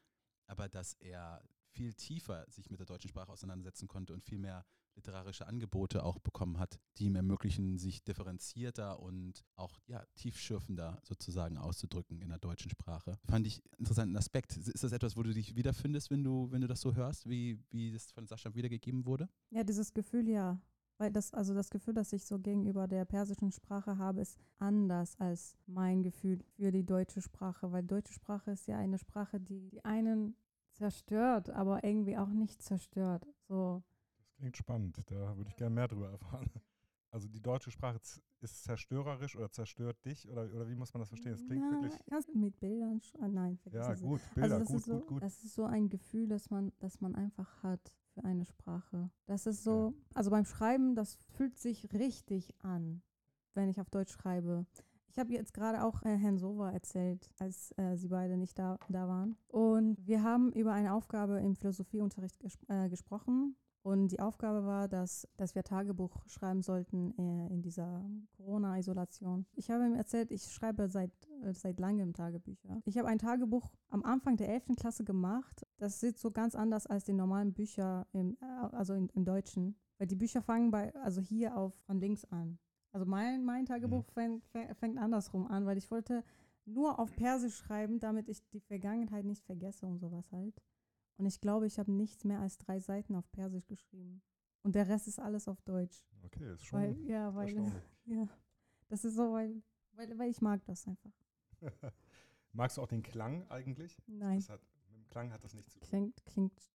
aber 0.47 0.67
dass 0.67 0.93
er 0.95 1.41
viel 1.71 1.93
tiefer 1.93 2.45
sich 2.49 2.69
mit 2.69 2.79
der 2.79 2.85
deutschen 2.85 3.09
Sprache 3.09 3.31
auseinandersetzen 3.31 3.87
konnte 3.87 4.13
und 4.13 4.23
viel 4.23 4.37
mehr 4.37 4.65
literarische 4.95 5.47
Angebote 5.47 6.03
auch 6.03 6.19
bekommen 6.19 6.59
hat, 6.59 6.79
die 6.97 7.05
ihm 7.05 7.15
ermöglichen, 7.15 7.77
sich 7.77 8.03
differenzierter 8.03 8.99
und 8.99 9.45
auch 9.55 9.79
ja, 9.87 10.03
tiefschürfender 10.15 10.99
sozusagen 11.03 11.57
auszudrücken 11.57 12.21
in 12.21 12.29
der 12.29 12.39
deutschen 12.39 12.69
Sprache. 12.69 13.17
Fand 13.25 13.47
ich 13.47 13.61
einen 13.63 13.79
interessanten 13.79 14.17
Aspekt. 14.17 14.57
Ist 14.57 14.83
das 14.83 14.91
etwas, 14.91 15.15
wo 15.15 15.23
du 15.23 15.33
dich 15.33 15.55
wiederfindest, 15.55 16.11
wenn 16.11 16.23
du, 16.23 16.51
wenn 16.51 16.61
du 16.61 16.67
das 16.67 16.81
so 16.81 16.95
hörst, 16.95 17.29
wie, 17.29 17.59
wie 17.69 17.91
das 17.91 18.11
von 18.11 18.27
Sascha 18.27 18.53
wiedergegeben 18.53 19.05
wurde? 19.05 19.29
Ja, 19.49 19.63
dieses 19.63 19.93
Gefühl, 19.93 20.27
ja. 20.27 20.59
Weil 20.97 21.11
das, 21.11 21.33
also 21.33 21.55
das 21.55 21.71
Gefühl, 21.71 21.95
das 21.95 22.13
ich 22.13 22.25
so 22.25 22.37
gegenüber 22.37 22.87
der 22.87 23.05
persischen 23.05 23.51
Sprache 23.51 23.97
habe, 23.97 24.21
ist 24.21 24.37
anders 24.59 25.19
als 25.19 25.57
mein 25.65 26.03
Gefühl 26.03 26.43
für 26.55 26.71
die 26.71 26.85
deutsche 26.85 27.21
Sprache. 27.21 27.71
Weil 27.71 27.81
deutsche 27.81 28.13
Sprache 28.13 28.51
ist 28.51 28.67
ja 28.67 28.77
eine 28.77 28.99
Sprache, 28.99 29.39
die 29.39 29.67
die 29.71 29.83
einen 29.83 30.35
zerstört, 30.81 31.49
aber 31.51 31.83
irgendwie 31.83 32.17
auch 32.17 32.29
nicht 32.29 32.61
zerstört. 32.63 33.27
So, 33.47 33.83
Das 34.19 34.35
klingt 34.37 34.57
spannend. 34.57 35.03
Da 35.11 35.37
würde 35.37 35.49
ich 35.49 35.55
gerne 35.55 35.75
mehr 35.75 35.87
drüber 35.87 36.09
erfahren. 36.11 36.49
Also 37.13 37.27
die 37.27 37.41
deutsche 37.41 37.71
Sprache 37.71 37.99
ist 38.39 38.63
zerstörerisch 38.63 39.35
oder 39.35 39.51
zerstört 39.51 39.97
dich 40.05 40.29
oder, 40.29 40.43
oder 40.53 40.69
wie 40.69 40.75
muss 40.75 40.93
man 40.93 41.01
das 41.01 41.09
verstehen? 41.09 41.33
Es 41.33 41.43
klingt 41.45 41.69
Na, 41.69 41.69
wirklich. 41.69 41.99
kannst 42.09 42.29
du 42.29 42.37
mit 42.37 42.57
Bildern, 42.61 42.99
sch- 42.99 43.15
ah, 43.21 43.27
nein, 43.27 43.57
vergiss 43.57 43.81
Ja, 43.81 43.93
es. 43.93 44.01
gut, 44.01 44.21
Bilder, 44.33 44.55
also 44.55 44.59
das 44.59 44.69
gut, 44.69 44.77
ist 44.77 44.85
so, 44.85 44.93
gut, 44.93 45.07
gut. 45.07 45.23
Das 45.23 45.43
ist 45.43 45.55
so 45.55 45.65
ein 45.65 45.89
Gefühl, 45.89 46.27
das 46.29 46.49
man, 46.49 46.71
das 46.79 47.01
man 47.01 47.15
einfach 47.15 47.63
hat 47.63 47.93
für 48.13 48.23
eine 48.23 48.45
Sprache. 48.45 49.09
Das 49.25 49.45
ist 49.45 49.63
so, 49.63 49.93
also 50.13 50.31
beim 50.31 50.45
Schreiben, 50.45 50.95
das 50.95 51.15
fühlt 51.35 51.57
sich 51.57 51.91
richtig 51.93 52.53
an, 52.63 53.01
wenn 53.55 53.69
ich 53.69 53.79
auf 53.81 53.89
Deutsch 53.89 54.13
schreibe. 54.13 54.65
Ich 55.11 55.19
habe 55.19 55.33
jetzt 55.33 55.53
gerade 55.53 55.83
auch 55.83 56.01
äh, 56.03 56.15
Herrn 56.15 56.37
Sova 56.37 56.71
erzählt, 56.71 57.29
als 57.37 57.77
äh, 57.77 57.97
sie 57.97 58.07
beide 58.07 58.37
nicht 58.37 58.57
da, 58.57 58.77
da 58.87 59.09
waren. 59.09 59.35
Und 59.49 60.07
wir 60.07 60.23
haben 60.23 60.53
über 60.53 60.71
eine 60.71 60.93
Aufgabe 60.93 61.37
im 61.39 61.53
Philosophieunterricht 61.53 62.39
ges 62.39 62.57
äh, 62.69 62.87
gesprochen. 62.87 63.57
Und 63.83 64.09
die 64.09 64.21
Aufgabe 64.21 64.65
war, 64.65 64.87
dass, 64.87 65.27
dass 65.35 65.53
wir 65.53 65.63
Tagebuch 65.63 66.15
schreiben 66.27 66.61
sollten 66.61 67.13
äh, 67.17 67.53
in 67.53 67.61
dieser 67.61 68.09
Corona-Isolation. 68.37 69.45
Ich 69.53 69.69
habe 69.69 69.85
ihm 69.85 69.95
erzählt, 69.95 70.31
ich 70.31 70.43
schreibe 70.43 70.87
seit, 70.87 71.11
äh, 71.43 71.53
seit 71.53 71.77
langem 71.81 72.13
Tagebücher. 72.13 72.81
Ich 72.85 72.97
habe 72.97 73.09
ein 73.09 73.19
Tagebuch 73.19 73.69
am 73.89 74.03
Anfang 74.03 74.37
der 74.37 74.47
11. 74.47 74.77
Klasse 74.77 75.03
gemacht. 75.03 75.67
Das 75.77 75.99
sieht 75.99 76.19
so 76.19 76.31
ganz 76.31 76.55
anders 76.55 76.87
als 76.87 77.03
die 77.03 77.13
normalen 77.13 77.51
Bücher, 77.51 78.07
im, 78.13 78.37
äh, 78.39 78.45
also 78.71 78.93
im, 78.93 79.09
im 79.13 79.25
Deutschen. 79.25 79.75
Weil 79.97 80.07
die 80.07 80.15
Bücher 80.15 80.41
fangen 80.41 80.71
bei, 80.71 80.95
also 80.95 81.19
hier 81.19 81.57
auf 81.57 81.73
von 81.85 81.99
links 81.99 82.23
an. 82.25 82.59
Also 82.91 83.05
mein, 83.05 83.43
mein 83.43 83.65
Tagebuch 83.65 84.05
fängt, 84.05 84.43
fängt, 84.47 84.75
fängt 84.77 84.97
andersrum 84.97 85.47
an, 85.47 85.65
weil 85.65 85.77
ich 85.77 85.89
wollte 85.91 86.23
nur 86.65 86.99
auf 86.99 87.15
Persisch 87.15 87.55
schreiben, 87.55 87.99
damit 87.99 88.27
ich 88.29 88.45
die 88.49 88.59
Vergangenheit 88.59 89.25
nicht 89.25 89.43
vergesse 89.45 89.85
und 89.85 89.99
sowas 89.99 90.31
halt. 90.31 90.61
Und 91.17 91.25
ich 91.25 91.39
glaube, 91.39 91.67
ich 91.67 91.79
habe 91.79 91.91
nichts 91.91 92.23
mehr 92.25 92.39
als 92.39 92.57
drei 92.57 92.79
Seiten 92.79 93.15
auf 93.15 93.29
Persisch 93.31 93.65
geschrieben. 93.67 94.21
Und 94.63 94.75
der 94.75 94.87
Rest 94.87 95.07
ist 95.07 95.19
alles 95.19 95.47
auf 95.47 95.61
Deutsch. 95.61 96.05
Okay, 96.23 96.53
ist 96.53 96.65
schon 96.65 96.79
Weil, 96.79 96.97
ja, 97.07 97.33
weil, 97.33 97.55
ja, 98.05 98.27
das 98.89 99.05
ist 99.05 99.15
so, 99.15 99.31
weil, 99.33 99.61
weil, 99.93 100.17
weil 100.19 100.29
ich 100.29 100.41
mag 100.41 100.63
das 100.65 100.87
einfach. 100.87 101.11
Magst 102.53 102.77
du 102.77 102.81
auch 102.81 102.87
den 102.87 103.03
Klang 103.03 103.49
eigentlich? 103.49 103.97
Nein, 104.07 104.37
Das 104.39 104.49
hat, 104.49 104.61
mit 104.89 104.95
dem 104.95 105.07
Klang 105.07 105.31
hat 105.31 105.43
das 105.43 105.53
nichts 105.53 105.73
zu 105.73 105.79
tun. 105.79 105.87
klingt, 105.89 106.25
klingt, 106.25 106.71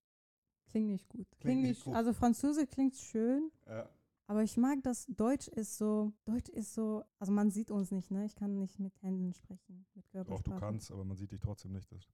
klingt 0.67 0.89
nicht 0.89 1.09
gut. 1.09 1.27
Klingt 1.39 1.41
Klingt 1.41 1.63
nicht 1.63 1.69
nicht, 1.69 1.85
gut. 1.85 1.95
also 1.95 2.13
Französisch 2.13 2.69
klingt 2.71 2.97
schön, 2.97 3.51
Ja, 3.67 3.89
aber 4.27 4.43
ich 4.43 4.57
mag 4.57 4.83
das, 4.83 5.07
Deutsch 5.07 5.49
ist 5.49 5.79
so, 5.79 6.13
Deutsch 6.25 6.49
ist 6.51 6.75
so, 6.75 7.05
also 7.19 7.33
man 7.33 7.51
sieht 7.51 7.71
uns 7.71 7.91
nicht, 7.91 8.11
ne? 8.11 8.25
Ich 8.27 8.35
kann 8.35 8.59
nicht 8.59 8.79
mit 8.79 9.01
Händen 9.03 9.33
sprechen, 9.33 9.87
mit 9.95 10.05
doch, 10.05 10.11
Körpersprache. 10.13 10.55
du 10.55 10.61
kannst, 10.61 10.91
aber 10.91 11.05
man 11.05 11.17
sieht 11.17 11.33
dich 11.33 11.41
trotzdem 11.41 11.73
nicht. 11.73 11.91
Das 11.93 12.07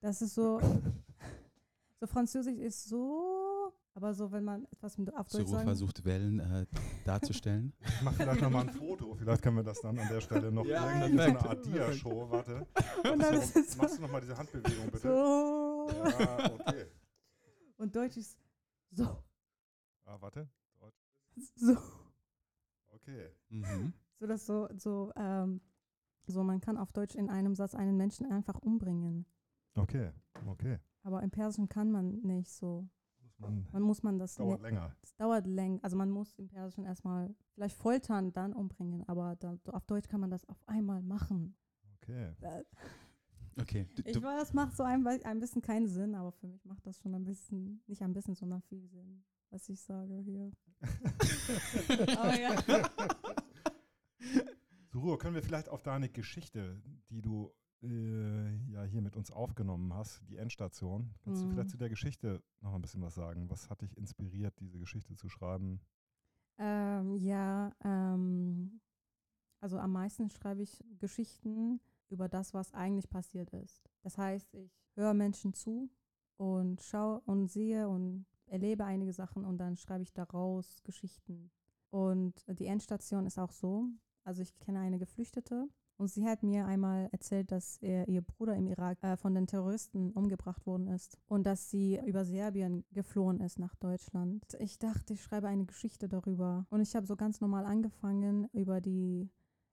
Das 0.00 0.22
ist 0.22 0.34
so, 0.34 0.60
so 2.00 2.06
Französisch 2.06 2.58
ist 2.58 2.88
so, 2.88 3.72
aber 3.94 4.14
so, 4.14 4.30
wenn 4.30 4.44
man 4.44 4.64
etwas 4.70 4.96
mit, 4.96 5.12
auf 5.14 5.28
Deutsch 5.28 5.48
sagen 5.48 5.64
versucht, 5.64 6.04
Wellen 6.04 6.38
äh, 6.38 6.66
darzustellen. 7.04 7.72
Ich 7.86 8.02
mache 8.02 8.14
vielleicht 8.14 8.40
nochmal 8.42 8.68
ein 8.68 8.72
Foto. 8.72 9.14
Vielleicht 9.16 9.42
können 9.42 9.56
wir 9.56 9.64
das 9.64 9.80
dann 9.80 9.98
an 9.98 10.08
der 10.08 10.20
Stelle 10.20 10.52
noch 10.52 10.64
Ja, 10.64 11.00
irgendwie 11.00 11.16
so 11.16 11.22
eine. 11.24 11.40
Art 11.40 11.66
Dia-Show. 11.66 12.30
Warte. 12.30 12.66
Und 13.12 13.18
dann 13.20 13.34
ist 13.34 13.56
es 13.56 13.76
Machst 13.76 13.98
du 13.98 14.02
nochmal 14.02 14.20
diese 14.20 14.36
Handbewegung 14.38 14.86
bitte? 14.86 15.00
so. 15.08 15.88
Ja, 15.90 16.52
okay. 16.52 16.86
Und 17.76 17.94
Deutsch 17.96 18.16
ist 18.18 18.38
so, 18.92 19.04
Ah, 20.04 20.16
warte. 20.20 20.48
So. 21.56 21.76
Okay. 22.94 23.30
Mhm. 23.50 23.92
So, 24.18 24.26
dass 24.26 24.46
so, 24.46 24.68
so, 24.76 25.12
ähm, 25.16 25.60
so, 26.26 26.42
man 26.44 26.60
kann 26.60 26.76
auf 26.76 26.92
Deutsch 26.92 27.14
in 27.14 27.30
einem 27.30 27.54
Satz 27.54 27.74
einen 27.74 27.96
Menschen 27.96 28.30
einfach 28.30 28.58
umbringen. 28.58 29.24
Okay. 29.74 30.10
Okay. 30.46 30.78
Aber 31.02 31.22
im 31.22 31.30
Persischen 31.30 31.68
kann 31.68 31.90
man 31.90 32.20
nicht 32.20 32.50
so. 32.50 32.88
Muss 33.20 33.38
man, 33.38 33.66
Man 33.72 33.82
muss 33.82 34.02
man 34.02 34.18
das, 34.18 34.34
dauert 34.34 34.60
ne- 34.60 34.68
länger. 34.68 34.96
das 35.00 35.14
dauert 35.16 35.46
länger. 35.46 35.78
Also 35.82 35.96
man 35.96 36.10
muss 36.10 36.34
im 36.38 36.48
Persischen 36.48 36.84
erstmal 36.84 37.34
vielleicht 37.54 37.76
foltern, 37.76 38.32
dann 38.32 38.52
umbringen. 38.52 39.04
Aber 39.08 39.36
da, 39.36 39.56
so 39.64 39.72
auf 39.72 39.86
Deutsch 39.86 40.08
kann 40.08 40.20
man 40.20 40.30
das 40.30 40.44
auf 40.48 40.60
einmal 40.66 41.02
machen. 41.02 41.56
Okay. 42.02 42.34
Äh, 42.40 42.64
Okay. 43.60 43.88
Du, 43.96 44.02
Ich 44.04 44.22
weiß, 44.22 44.38
das 44.38 44.54
macht 44.54 44.76
so 44.76 44.84
ein, 44.84 45.04
ein 45.04 45.40
bisschen 45.40 45.60
keinen 45.62 45.88
Sinn, 45.88 46.14
aber 46.14 46.30
für 46.30 46.46
mich 46.46 46.64
macht 46.64 46.86
das 46.86 46.96
schon 47.00 47.12
ein 47.12 47.24
bisschen, 47.24 47.82
nicht 47.88 48.00
ein 48.02 48.12
bisschen, 48.12 48.36
sondern 48.36 48.62
viel 48.62 48.86
Sinn, 48.86 49.24
was 49.50 49.68
ich 49.68 49.80
sage 49.80 50.14
hier. 50.18 50.52
Aber 52.18 52.38
ja. 52.38 52.54
Suro, 54.90 55.16
können 55.18 55.34
wir 55.34 55.42
vielleicht 55.42 55.68
auf 55.68 55.82
deine 55.82 56.08
Geschichte, 56.08 56.80
die 57.10 57.20
du 57.22 57.52
äh, 57.82 58.56
ja 58.72 58.82
hier 58.84 59.02
mit 59.02 59.16
uns 59.16 59.30
aufgenommen 59.30 59.92
hast, 59.94 60.22
die 60.28 60.36
Endstation, 60.36 61.14
kannst 61.22 61.42
du 61.42 61.46
Mhm. 61.46 61.52
vielleicht 61.52 61.70
zu 61.70 61.76
der 61.76 61.88
Geschichte 61.88 62.42
noch 62.60 62.74
ein 62.74 62.80
bisschen 62.82 63.02
was 63.02 63.14
sagen? 63.14 63.48
Was 63.50 63.70
hat 63.70 63.82
dich 63.82 63.96
inspiriert, 63.96 64.58
diese 64.60 64.78
Geschichte 64.78 65.14
zu 65.14 65.28
schreiben? 65.28 65.80
Ähm, 66.58 67.16
ja, 67.18 67.72
ähm, 67.84 68.80
also 69.60 69.78
am 69.78 69.92
meisten 69.92 70.30
schreibe 70.30 70.62
ich 70.62 70.82
Geschichten 70.98 71.80
über 72.08 72.28
das, 72.28 72.52
was 72.54 72.72
eigentlich 72.74 73.08
passiert 73.10 73.50
ist. 73.52 73.88
Das 74.02 74.18
heißt, 74.18 74.54
ich 74.54 74.72
höre 74.96 75.14
Menschen 75.14 75.52
zu 75.54 75.88
und 76.36 76.80
schaue 76.82 77.20
und 77.26 77.48
sehe 77.48 77.88
und 77.88 78.26
erlebe 78.50 78.84
einige 78.84 79.12
Sachen 79.12 79.44
und 79.44 79.58
dann 79.58 79.76
schreibe 79.76 80.02
ich 80.02 80.12
daraus 80.12 80.82
Geschichten. 80.82 81.50
Und 81.90 82.44
die 82.48 82.66
Endstation 82.66 83.26
ist 83.26 83.38
auch 83.38 83.52
so. 83.52 83.86
Also 84.24 84.42
ich 84.42 84.58
kenne 84.58 84.80
eine 84.80 84.98
Geflüchtete 84.98 85.68
und 85.98 86.08
sie 86.08 86.24
hat 86.26 86.42
mir 86.42 86.66
einmal 86.66 87.08
erzählt, 87.12 87.50
dass 87.50 87.78
er, 87.78 88.06
ihr 88.08 88.22
Bruder 88.22 88.54
im 88.54 88.68
Irak 88.68 89.02
äh, 89.02 89.16
von 89.16 89.34
den 89.34 89.46
Terroristen 89.46 90.12
umgebracht 90.12 90.64
worden 90.64 90.86
ist 90.86 91.18
und 91.26 91.44
dass 91.44 91.70
sie 91.70 91.98
über 92.06 92.24
Serbien 92.24 92.84
geflohen 92.92 93.40
ist 93.40 93.58
nach 93.58 93.74
Deutschland. 93.74 94.44
Ich 94.60 94.78
dachte, 94.78 95.14
ich 95.14 95.22
schreibe 95.22 95.48
eine 95.48 95.64
Geschichte 95.64 96.08
darüber 96.08 96.66
und 96.70 96.82
ich 96.82 96.94
habe 96.94 97.06
so 97.06 97.16
ganz 97.16 97.40
normal 97.40 97.64
angefangen, 97.64 98.48
über 98.52 98.80
die 98.80 99.28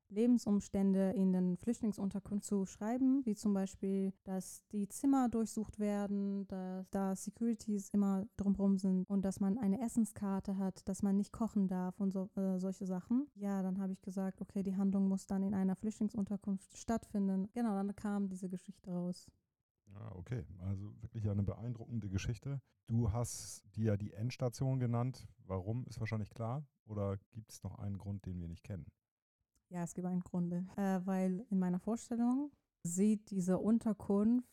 Lebensumstände 0.09 1.11
in 1.11 1.33
den 1.33 1.57
Flüchtlingsunterkünften 1.57 2.41
zu 2.41 2.65
schreiben, 2.65 3.25
wie 3.25 3.35
zum 3.35 3.53
Beispiel, 3.53 4.13
dass 4.23 4.65
die 4.71 4.87
Zimmer 4.87 5.29
durchsucht 5.29 5.79
werden, 5.79 6.47
dass 6.47 6.89
da 6.89 7.15
Securities 7.15 7.89
immer 7.89 8.25
drumherum 8.37 8.77
sind 8.77 9.09
und 9.09 9.23
dass 9.23 9.39
man 9.39 9.57
eine 9.57 9.81
Essenskarte 9.81 10.57
hat, 10.57 10.87
dass 10.87 11.01
man 11.01 11.17
nicht 11.17 11.31
kochen 11.31 11.67
darf 11.67 11.99
und 11.99 12.11
so, 12.11 12.29
äh, 12.35 12.59
solche 12.59 12.85
Sachen. 12.85 13.27
Ja, 13.35 13.61
dann 13.61 13.79
habe 13.79 13.93
ich 13.93 14.01
gesagt, 14.01 14.41
okay, 14.41 14.63
die 14.63 14.75
Handlung 14.75 15.07
muss 15.07 15.25
dann 15.27 15.43
in 15.43 15.53
einer 15.53 15.75
Flüchtlingsunterkunft 15.75 16.77
stattfinden. 16.77 17.49
Genau, 17.53 17.73
dann 17.73 17.95
kam 17.95 18.27
diese 18.27 18.49
Geschichte 18.49 18.91
raus. 18.91 19.31
Ja, 19.87 20.15
okay. 20.15 20.43
Also 20.59 20.93
wirklich 21.01 21.29
eine 21.29 21.43
beeindruckende 21.43 22.09
Geschichte. 22.09 22.61
Du 22.87 23.11
hast 23.11 23.63
dir 23.75 23.97
die 23.97 24.13
Endstation 24.13 24.79
genannt. 24.79 25.27
Warum 25.45 25.85
ist 25.85 25.99
wahrscheinlich 25.99 26.31
klar. 26.31 26.65
Oder 26.85 27.17
gibt 27.31 27.51
es 27.51 27.63
noch 27.63 27.79
einen 27.79 27.97
Grund, 27.97 28.25
den 28.25 28.39
wir 28.39 28.47
nicht 28.47 28.63
kennen? 28.63 28.85
Ja, 29.75 29.83
es 29.83 29.93
gibt 29.93 30.07
einen 30.07 30.21
Grund. 30.21 30.53
Äh, 30.53 31.05
weil 31.05 31.45
in 31.49 31.59
meiner 31.59 31.79
Vorstellung 31.79 32.49
sieht 32.83 33.29
diese 33.29 33.57
Unterkunft 33.57 34.47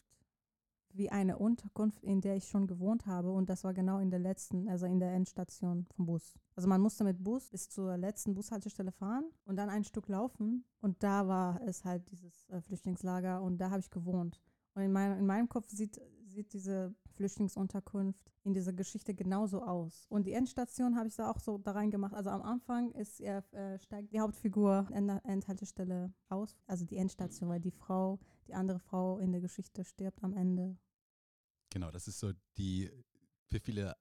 wie 0.94 1.10
eine 1.10 1.38
Unterkunft, 1.38 2.02
in 2.02 2.20
der 2.20 2.34
ich 2.34 2.48
schon 2.48 2.66
gewohnt 2.66 3.06
habe. 3.06 3.30
Und 3.30 3.48
das 3.48 3.62
war 3.62 3.72
genau 3.72 4.00
in 4.00 4.10
der 4.10 4.18
letzten, 4.18 4.68
also 4.68 4.84
in 4.84 4.98
der 4.98 5.12
Endstation 5.12 5.86
vom 5.94 6.06
Bus. 6.06 6.34
Also 6.56 6.68
man 6.68 6.80
musste 6.80 7.04
mit 7.04 7.22
Bus 7.22 7.50
bis 7.50 7.68
zur 7.68 7.96
letzten 7.96 8.34
Bushaltestelle 8.34 8.90
fahren 8.90 9.30
und 9.44 9.54
dann 9.54 9.70
ein 9.70 9.84
Stück 9.84 10.08
laufen. 10.08 10.64
Und 10.80 11.00
da 11.04 11.28
war 11.28 11.62
es 11.62 11.84
halt 11.84 12.10
dieses 12.10 12.48
äh, 12.48 12.60
Flüchtlingslager 12.60 13.40
und 13.40 13.58
da 13.58 13.70
habe 13.70 13.78
ich 13.78 13.90
gewohnt. 13.90 14.40
Und 14.74 14.82
in, 14.82 14.90
mein, 14.90 15.16
in 15.18 15.24
meinem 15.24 15.48
Kopf 15.48 15.68
sieht, 15.68 16.00
sieht 16.32 16.52
diese 16.52 16.94
Flüchtlingsunterkunft 17.14 18.32
in 18.44 18.54
dieser 18.54 18.72
Geschichte 18.72 19.14
genauso 19.14 19.62
aus. 19.62 20.06
Und 20.08 20.26
die 20.26 20.32
Endstation 20.32 20.96
habe 20.96 21.08
ich 21.08 21.16
da 21.16 21.30
auch 21.30 21.38
so 21.38 21.58
da 21.58 21.72
reingemacht. 21.72 22.14
Also 22.14 22.30
am 22.30 22.42
Anfang 22.42 22.92
ist 22.92 23.20
er, 23.20 23.44
äh, 23.52 23.78
steigt 23.78 24.12
die 24.12 24.20
Hauptfigur 24.20 24.88
in 24.92 25.06
der 25.06 25.24
Endhaltestelle 25.24 26.12
aus, 26.28 26.56
also 26.66 26.84
die 26.84 26.96
Endstation, 26.96 27.48
weil 27.48 27.60
die 27.60 27.70
Frau, 27.70 28.18
die 28.48 28.54
andere 28.54 28.80
Frau 28.80 29.18
in 29.18 29.32
der 29.32 29.40
Geschichte 29.40 29.84
stirbt 29.84 30.22
am 30.24 30.34
Ende. 30.34 30.76
Genau, 31.70 31.90
das 31.90 32.08
ist 32.08 32.18
so 32.18 32.32
die 32.56 32.90
für 33.46 33.60
viele 33.60 33.96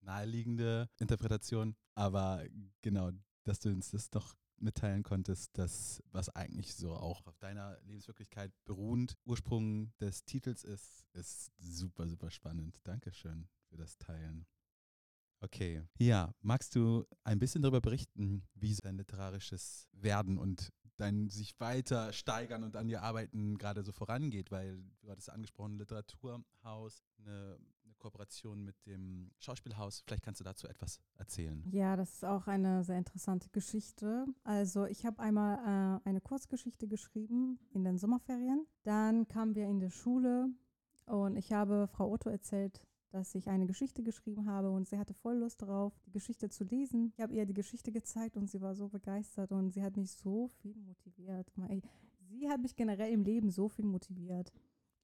naheliegende 0.00 0.88
Interpretation, 0.98 1.76
aber 1.94 2.44
genau, 2.82 3.10
dass 3.44 3.60
du 3.60 3.68
uns 3.70 3.90
das 3.90 4.10
doch 4.10 4.36
mitteilen 4.58 5.02
konntest, 5.02 5.56
dass 5.58 6.02
was 6.12 6.28
eigentlich 6.30 6.74
so 6.74 6.94
auch 6.94 7.26
auf 7.26 7.38
deiner 7.38 7.78
Lebenswirklichkeit 7.82 8.52
beruhend 8.64 9.16
Ursprung 9.24 9.92
des 10.00 10.24
Titels 10.24 10.64
ist, 10.64 11.04
ist 11.12 11.52
super, 11.58 12.08
super 12.08 12.30
spannend. 12.30 12.78
Dankeschön 12.84 13.48
für 13.68 13.76
das 13.76 13.96
Teilen. 13.98 14.46
Okay, 15.40 15.82
ja, 15.98 16.32
magst 16.40 16.74
du 16.74 17.04
ein 17.22 17.38
bisschen 17.38 17.62
darüber 17.62 17.80
berichten, 17.80 18.42
wie 18.54 18.74
dein 18.74 18.96
literarisches 18.96 19.88
Werden 19.92 20.38
und 20.38 20.72
dein 20.96 21.28
sich 21.28 21.58
weiter 21.60 22.12
steigern 22.12 22.64
und 22.64 22.74
an 22.74 22.88
dir 22.88 23.02
arbeiten 23.02 23.58
gerade 23.58 23.82
so 23.82 23.92
vorangeht, 23.92 24.50
weil 24.50 24.82
du 25.00 25.10
hattest 25.10 25.30
angesprochen, 25.30 25.78
Literaturhaus, 25.78 27.04
eine, 27.18 27.58
Kooperation 28.06 28.64
mit 28.64 28.76
dem 28.86 29.32
Schauspielhaus. 29.40 30.04
Vielleicht 30.06 30.22
kannst 30.22 30.38
du 30.38 30.44
dazu 30.44 30.68
etwas 30.68 31.00
erzählen. 31.16 31.64
Ja, 31.72 31.96
das 31.96 32.14
ist 32.14 32.24
auch 32.24 32.46
eine 32.46 32.84
sehr 32.84 32.98
interessante 32.98 33.48
Geschichte. 33.50 34.26
Also 34.44 34.86
ich 34.86 35.04
habe 35.04 35.20
einmal 35.20 35.56
äh, 36.04 36.08
eine 36.08 36.20
Kurzgeschichte 36.20 36.86
geschrieben 36.86 37.58
in 37.72 37.82
den 37.82 37.98
Sommerferien. 37.98 38.64
Dann 38.84 39.26
kamen 39.26 39.56
wir 39.56 39.66
in 39.66 39.80
die 39.80 39.90
Schule 39.90 40.48
und 41.06 41.36
ich 41.36 41.52
habe 41.52 41.88
Frau 41.88 42.12
Otto 42.12 42.30
erzählt, 42.30 42.80
dass 43.10 43.34
ich 43.34 43.48
eine 43.48 43.66
Geschichte 43.66 44.04
geschrieben 44.04 44.46
habe 44.46 44.70
und 44.70 44.86
sie 44.88 44.98
hatte 44.98 45.14
voll 45.14 45.38
Lust 45.38 45.62
darauf, 45.62 45.98
die 46.06 46.12
Geschichte 46.12 46.48
zu 46.48 46.62
lesen. 46.62 47.08
Ich 47.08 47.20
habe 47.20 47.34
ihr 47.34 47.44
die 47.44 47.54
Geschichte 47.54 47.90
gezeigt 47.90 48.36
und 48.36 48.48
sie 48.48 48.60
war 48.60 48.76
so 48.76 48.88
begeistert 48.88 49.50
und 49.50 49.72
sie 49.72 49.82
hat 49.82 49.96
mich 49.96 50.12
so 50.12 50.46
viel 50.46 50.76
motiviert. 50.76 51.50
Sie 52.28 52.48
hat 52.48 52.60
mich 52.60 52.76
generell 52.76 53.12
im 53.12 53.24
Leben 53.24 53.50
so 53.50 53.68
viel 53.68 53.86
motiviert. 53.86 54.52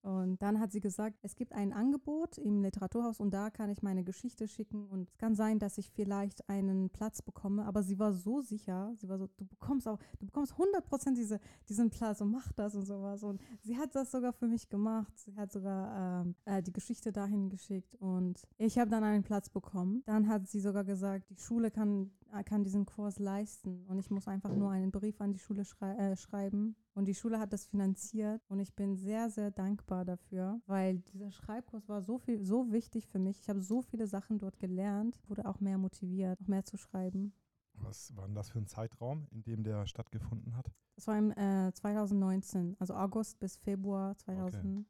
Und 0.03 0.43
dann 0.43 0.59
hat 0.59 0.73
sie 0.73 0.81
gesagt, 0.81 1.17
es 1.23 1.37
gibt 1.37 1.53
ein 1.53 1.73
Angebot 1.73 2.37
im 2.37 2.61
Literaturhaus 2.61 3.21
und 3.21 3.31
da 3.31 3.51
kann 3.51 3.71
ich 3.71 3.83
meine 3.83 4.03
Geschichte 4.03 4.49
schicken 4.49 4.89
und 4.89 5.09
es 5.09 5.17
kann 5.17 5.37
sein, 5.37 5.61
dass 5.61 5.79
ich 5.79 5.93
vielleicht 5.93 6.49
einen 6.49 6.91
Platz 6.91 7.23
bekomme. 7.23 7.65
Aber 7.67 7.85
sie 7.85 8.01
war 8.01 8.13
so 8.13 8.41
sicher, 8.41 8.93
sie 8.97 9.09
war 9.09 9.19
so, 9.19 9.29
du 9.37 9.45
bekommst 9.47 9.87
auch, 9.87 9.99
du 10.19 10.27
bekommst 10.27 10.53
100 10.53 10.85
Prozent 10.85 11.19
diese, 11.19 11.39
diesen 11.69 11.91
Platz 11.91 12.21
und 12.21 12.33
mach 12.33 12.51
das 12.53 12.75
und 12.75 12.85
sowas. 12.85 13.23
Und 13.23 13.41
sie 13.61 13.79
hat 13.79 13.95
das 13.95 14.11
sogar 14.11 14.33
für 14.33 14.49
mich 14.49 14.69
gemacht. 14.69 15.17
Sie 15.19 15.37
hat 15.37 15.53
sogar 15.53 16.23
ähm, 16.23 16.35
äh, 16.47 16.63
die 16.63 16.73
Geschichte 16.73 17.13
dahin 17.13 17.49
geschickt 17.49 17.95
und 18.01 18.43
ich 18.59 18.79
habe 18.79 18.91
dann 18.91 19.05
einen 19.05 19.23
Platz 19.23 19.51
bekommen. 19.51 20.03
Dann 20.07 20.29
hat 20.29 20.49
sie 20.49 20.61
sogar 20.61 20.83
gesagt, 20.83 21.31
die 21.31 21.37
Schule 21.37 21.71
kann 21.71 22.11
kann 22.43 22.65
diesen 22.65 22.87
Kurs 22.87 23.19
leisten 23.19 23.85
und 23.89 23.99
ich 23.99 24.11
muss 24.11 24.27
einfach 24.27 24.55
nur 24.55 24.71
einen 24.71 24.91
Brief 24.91 25.21
an 25.21 25.33
die 25.33 25.39
Schule 25.39 25.65
schrei 25.65 25.95
äh, 25.97 26.17
schreiben 26.17 26.75
und 26.95 27.07
die 27.07 27.15
Schule 27.15 27.39
hat 27.39 27.53
das 27.53 27.67
finanziert 27.67 28.41
und 28.49 28.59
ich 28.59 28.75
bin 28.75 28.97
sehr, 28.97 29.29
sehr 29.29 29.51
dankbar 29.51 30.07
dafür, 30.07 30.61
weil 30.67 31.01
dieser 31.01 31.31
Schreibkurs 31.31 31.89
war 31.89 32.01
so 32.01 32.19
viel, 32.19 32.43
so 32.43 32.73
wichtig 32.73 33.07
für 33.07 33.19
mich. 33.19 33.41
Ich 33.41 33.51
habe 33.51 33.61
so 33.61 33.83
viele 33.83 34.07
Sachen 34.07 34.39
dort 34.39 34.59
gelernt, 34.59 35.21
wurde 35.29 35.45
auch 35.45 35.61
mehr 35.61 35.77
motiviert, 35.77 36.41
noch 36.41 36.49
mehr 36.49 36.65
zu 36.65 36.79
schreiben. 36.79 37.35
Was 37.75 38.17
war 38.17 38.27
denn 38.27 38.35
das 38.35 38.51
für 38.51 38.59
ein 38.59 38.67
Zeitraum, 38.67 39.27
in 39.31 39.43
dem 39.43 39.63
der 39.65 39.87
stattgefunden 39.87 40.57
hat? 40.57 40.71
Das 40.95 41.07
war 41.07 41.19
im 41.19 41.31
äh, 41.33 41.73
2019, 41.73 42.77
also 42.79 42.95
August 42.95 43.39
bis 43.41 43.57
Februar 43.57 44.17
2020. 44.17 44.87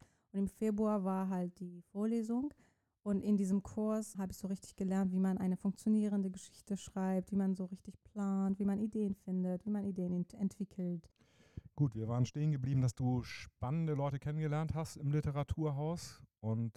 Okay. 0.00 0.06
Und 0.32 0.38
im 0.40 0.48
Februar 0.48 1.04
war 1.04 1.28
halt 1.28 1.58
die 1.60 1.82
Vorlesung 1.92 2.52
und 3.08 3.22
in 3.22 3.38
diesem 3.38 3.62
Kurs 3.62 4.18
habe 4.18 4.32
ich 4.32 4.38
so 4.38 4.48
richtig 4.48 4.76
gelernt, 4.76 5.12
wie 5.12 5.18
man 5.18 5.38
eine 5.38 5.56
funktionierende 5.56 6.30
Geschichte 6.30 6.76
schreibt, 6.76 7.32
wie 7.32 7.36
man 7.36 7.54
so 7.54 7.64
richtig 7.64 7.94
plant, 8.04 8.58
wie 8.58 8.66
man 8.66 8.78
Ideen 8.78 9.14
findet, 9.14 9.64
wie 9.64 9.70
man 9.70 9.86
Ideen 9.86 10.12
ent 10.12 10.34
entwickelt. 10.34 11.08
Gut, 11.74 11.94
wir 11.94 12.06
waren 12.06 12.26
stehen 12.26 12.52
geblieben, 12.52 12.82
dass 12.82 12.94
du 12.94 13.22
spannende 13.22 13.94
Leute 13.94 14.18
kennengelernt 14.18 14.74
hast 14.74 14.96
im 14.96 15.10
Literaturhaus. 15.10 16.22
Und 16.40 16.72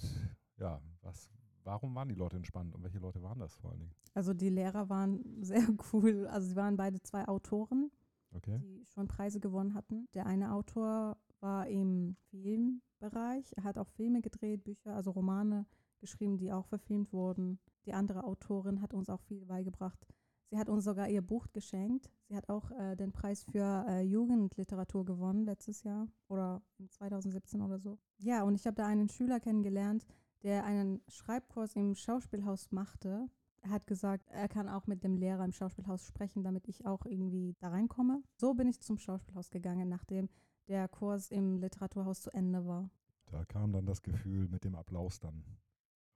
ja, 0.58 0.80
was, 1.02 1.30
warum 1.66 1.94
waren 1.96 2.08
die 2.08 2.16
Leute 2.16 2.38
entspannt 2.38 2.74
und 2.76 2.82
welche 2.82 3.00
Leute 3.00 3.22
waren 3.22 3.40
das 3.40 3.54
vor 3.58 3.72
allen 3.72 3.80
Dingen? 3.80 3.96
Also 4.14 4.34
die 4.34 4.50
Lehrer 4.50 4.88
waren 4.88 5.22
sehr 5.44 5.68
cool. 5.92 6.28
Also 6.28 6.48
sie 6.48 6.56
waren 6.56 6.78
beide 6.78 7.02
zwei 7.02 7.28
Autoren, 7.28 7.92
okay. 8.34 8.58
die 8.58 8.86
schon 8.86 9.10
Preise 9.10 9.42
gewonnen 9.42 9.74
hatten. 9.74 10.08
Der 10.14 10.28
eine 10.28 10.54
Autor 10.54 11.18
war 11.42 11.68
im 11.68 12.16
Filmbereich. 12.30 13.54
Er 13.58 13.64
hat 13.64 13.78
auch 13.78 13.90
Filme 13.90 14.22
gedreht, 14.22 14.64
Bücher, 14.64 14.96
also 14.96 15.12
Romane 15.12 15.66
geschrieben, 16.00 16.38
die 16.38 16.52
auch 16.52 16.66
verfilmt 16.66 17.14
wurden. 17.14 17.60
Die 17.86 17.94
andere 17.94 18.24
Autorin 18.24 18.82
hat 18.82 18.94
uns 18.94 19.10
auch 19.10 19.22
viel 19.22 19.46
beigebracht. 19.46 20.06
Sie 20.52 20.58
hat 20.58 20.68
uns 20.68 20.84
sogar 20.84 21.08
ihr 21.08 21.22
Buch 21.22 21.48
geschenkt. 21.54 22.12
Sie 22.28 22.36
hat 22.36 22.50
auch 22.50 22.72
äh, 22.72 22.98
den 22.98 23.14
Preis 23.14 23.46
für 23.46 23.86
äh, 23.88 24.02
Jugendliteratur 24.02 25.06
gewonnen 25.06 25.46
letztes 25.46 25.84
Jahr 25.84 26.08
oder 26.28 26.62
2017 26.90 27.62
oder 27.62 27.80
so. 27.80 27.98
Ja, 28.18 28.44
und 28.44 28.56
ich 28.56 28.68
habe 28.68 28.76
da 28.76 28.86
einen 28.86 29.08
Schüler 29.08 29.40
kennengelernt, 29.40 30.06
der 30.44 30.66
einen 30.66 31.02
Schreibkurs 31.08 31.76
im 31.78 31.96
Schauspielhaus 31.96 32.70
machte. 32.72 33.30
Er 33.62 33.70
hat 33.70 33.88
gesagt, 33.88 34.28
er 34.30 34.50
kann 34.50 34.68
auch 34.68 34.88
mit 34.88 35.06
dem 35.06 35.16
Lehrer 35.16 35.46
im 35.46 35.54
Schauspielhaus 35.54 36.06
sprechen, 36.06 36.44
damit 36.44 36.68
ich 36.68 36.86
auch 36.86 37.06
irgendwie 37.06 37.56
da 37.60 37.70
reinkomme. 37.70 38.22
So 38.36 38.54
bin 38.54 38.68
ich 38.68 38.82
zum 38.82 38.98
Schauspielhaus 38.98 39.52
gegangen, 39.52 39.88
nachdem 39.88 40.28
der 40.72 40.88
Kurs 40.88 41.30
im 41.30 41.58
Literaturhaus 41.58 42.22
zu 42.22 42.32
Ende 42.32 42.66
war. 42.66 42.90
Da 43.30 43.46
kam 43.46 43.72
dann 43.74 43.86
das 43.86 44.02
Gefühl 44.02 44.48
mit 44.48 44.64
dem 44.64 44.76
Applaus 44.76 45.20
dann 45.20 45.44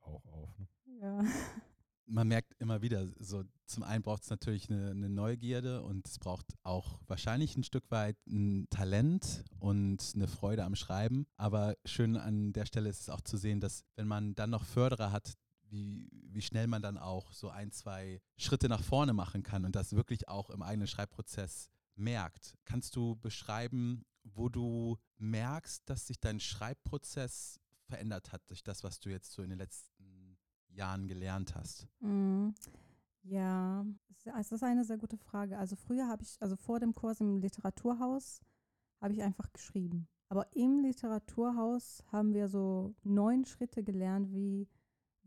auch 0.01 0.25
auf. 0.25 0.57
Ne? 0.57 0.67
Ja. 1.01 1.21
Man 2.07 2.27
merkt 2.27 2.53
immer 2.59 2.83
wieder, 2.83 3.07
so 3.19 3.43
zum 3.65 3.81
einen 3.81 4.03
braucht 4.03 4.23
es 4.23 4.29
natürlich 4.29 4.69
eine, 4.69 4.91
eine, 4.91 5.09
Neugierde 5.09 5.81
und 5.81 6.07
es 6.07 6.19
braucht 6.19 6.45
auch 6.61 6.99
wahrscheinlich 7.07 7.57
ein 7.57 7.63
Stück 7.63 7.89
weit 7.89 8.15
ein 8.27 8.67
Talent 8.69 9.43
und 9.57 10.11
eine 10.13 10.27
Freude 10.27 10.65
am 10.65 10.75
Schreiben. 10.75 11.25
Aber 11.35 11.75
schön 11.83 12.15
an 12.15 12.53
der 12.53 12.67
Stelle 12.67 12.89
ist 12.89 13.01
es 13.01 13.09
auch 13.09 13.21
zu 13.21 13.37
sehen, 13.37 13.59
dass 13.59 13.83
wenn 13.95 14.07
man 14.07 14.35
dann 14.35 14.51
noch 14.51 14.65
Förderer 14.65 15.11
hat, 15.11 15.33
wie, 15.63 16.07
wie 16.11 16.43
schnell 16.43 16.67
man 16.67 16.83
dann 16.83 16.99
auch 16.99 17.31
so 17.31 17.49
ein, 17.49 17.71
zwei 17.71 18.21
Schritte 18.37 18.69
nach 18.69 18.83
vorne 18.83 19.13
machen 19.13 19.41
kann 19.41 19.65
und 19.65 19.75
das 19.75 19.93
wirklich 19.93 20.27
auch 20.29 20.51
im 20.51 20.61
eigenen 20.61 20.87
Schreibprozess 20.87 21.71
merkt. 21.95 22.57
Kannst 22.65 22.95
du 22.95 23.15
beschreiben, 23.15 24.05
wo 24.23 24.49
du 24.49 24.97
merkst, 25.17 25.89
dass 25.89 26.07
sich 26.07 26.19
dein 26.19 26.39
Schreibprozess 26.39 27.59
verändert 27.87 28.31
hat 28.31 28.49
durch 28.49 28.63
das, 28.63 28.83
was 28.83 28.99
du 28.99 29.09
jetzt 29.09 29.31
so 29.31 29.43
in 29.43 29.49
den 29.49 29.59
letzten 29.59 30.37
Jahren 30.69 31.07
gelernt 31.07 31.55
hast? 31.55 31.87
Mm, 31.99 32.49
ja, 33.23 33.85
es 34.37 34.51
ist 34.51 34.63
eine 34.63 34.83
sehr 34.83 34.97
gute 34.97 35.17
Frage. 35.17 35.57
Also 35.57 35.75
früher 35.75 36.07
habe 36.07 36.23
ich, 36.23 36.37
also 36.41 36.55
vor 36.55 36.79
dem 36.79 36.93
Kurs 36.93 37.21
im 37.21 37.37
Literaturhaus, 37.37 38.41
habe 39.01 39.13
ich 39.13 39.21
einfach 39.21 39.51
geschrieben. 39.53 40.07
Aber 40.29 40.53
im 40.55 40.79
Literaturhaus 40.79 42.03
haben 42.11 42.33
wir 42.33 42.49
so 42.49 42.95
neun 43.03 43.45
Schritte 43.45 43.83
gelernt, 43.83 44.33
wie 44.33 44.67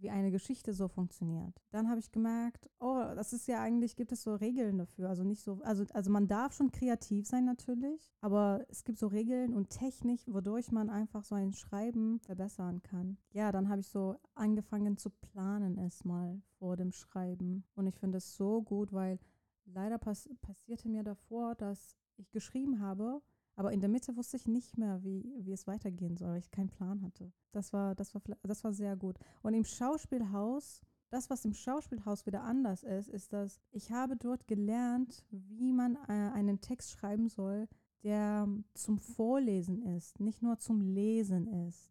wie 0.00 0.10
eine 0.10 0.30
Geschichte 0.30 0.72
so 0.72 0.88
funktioniert. 0.88 1.60
Dann 1.70 1.88
habe 1.88 2.00
ich 2.00 2.12
gemerkt, 2.12 2.68
oh, 2.80 3.02
das 3.14 3.32
ist 3.32 3.48
ja 3.48 3.60
eigentlich, 3.60 3.96
gibt 3.96 4.12
es 4.12 4.22
so 4.22 4.34
Regeln 4.34 4.78
dafür. 4.78 5.08
Also 5.08 5.24
nicht 5.24 5.42
so, 5.42 5.60
also, 5.62 5.84
also 5.92 6.10
man 6.10 6.28
darf 6.28 6.52
schon 6.52 6.70
kreativ 6.70 7.26
sein 7.26 7.44
natürlich, 7.44 8.12
aber 8.20 8.64
es 8.68 8.84
gibt 8.84 8.98
so 8.98 9.08
Regeln 9.08 9.54
und 9.54 9.70
Technik, 9.70 10.20
wodurch 10.26 10.70
man 10.72 10.90
einfach 10.90 11.24
so 11.24 11.34
ein 11.34 11.52
Schreiben 11.52 12.20
verbessern 12.20 12.82
kann. 12.82 13.18
Ja, 13.32 13.52
dann 13.52 13.68
habe 13.68 13.80
ich 13.80 13.88
so 13.88 14.16
angefangen 14.34 14.96
zu 14.96 15.10
planen 15.10 15.76
erstmal 15.78 16.40
vor 16.58 16.76
dem 16.76 16.92
Schreiben. 16.92 17.64
Und 17.74 17.86
ich 17.86 17.98
finde 17.98 18.18
es 18.18 18.36
so 18.36 18.62
gut, 18.62 18.92
weil 18.92 19.18
leider 19.64 19.98
pass 19.98 20.28
passierte 20.40 20.88
mir 20.88 21.02
davor, 21.02 21.54
dass 21.54 21.96
ich 22.16 22.30
geschrieben 22.30 22.80
habe, 22.80 23.22
aber 23.58 23.72
in 23.72 23.80
der 23.80 23.88
Mitte 23.88 24.16
wusste 24.16 24.36
ich 24.36 24.46
nicht 24.46 24.78
mehr, 24.78 25.02
wie, 25.02 25.34
wie 25.40 25.50
es 25.50 25.66
weitergehen 25.66 26.16
soll, 26.16 26.28
weil 26.28 26.38
ich 26.38 26.52
keinen 26.52 26.70
Plan 26.70 27.02
hatte. 27.02 27.32
Das 27.50 27.72
war, 27.72 27.96
das 27.96 28.14
war, 28.14 28.22
das 28.44 28.62
war 28.62 28.72
sehr 28.72 28.94
gut. 28.96 29.18
Und 29.42 29.52
im 29.52 29.64
Schauspielhaus, 29.64 30.80
das, 31.10 31.28
was 31.28 31.44
im 31.44 31.54
Schauspielhaus 31.54 32.24
wieder 32.24 32.44
anders 32.44 32.84
ist, 32.84 33.08
ist, 33.08 33.32
dass 33.32 33.60
ich 33.72 33.90
habe 33.90 34.14
dort 34.14 34.46
gelernt, 34.46 35.24
wie 35.30 35.72
man 35.72 35.96
äh, 36.06 36.12
einen 36.12 36.60
Text 36.60 36.92
schreiben 36.92 37.28
soll, 37.28 37.66
der 38.04 38.46
zum 38.74 39.00
Vorlesen 39.00 39.82
ist, 39.82 40.20
nicht 40.20 40.40
nur 40.40 40.60
zum 40.60 40.80
Lesen 40.80 41.48
ist. 41.66 41.90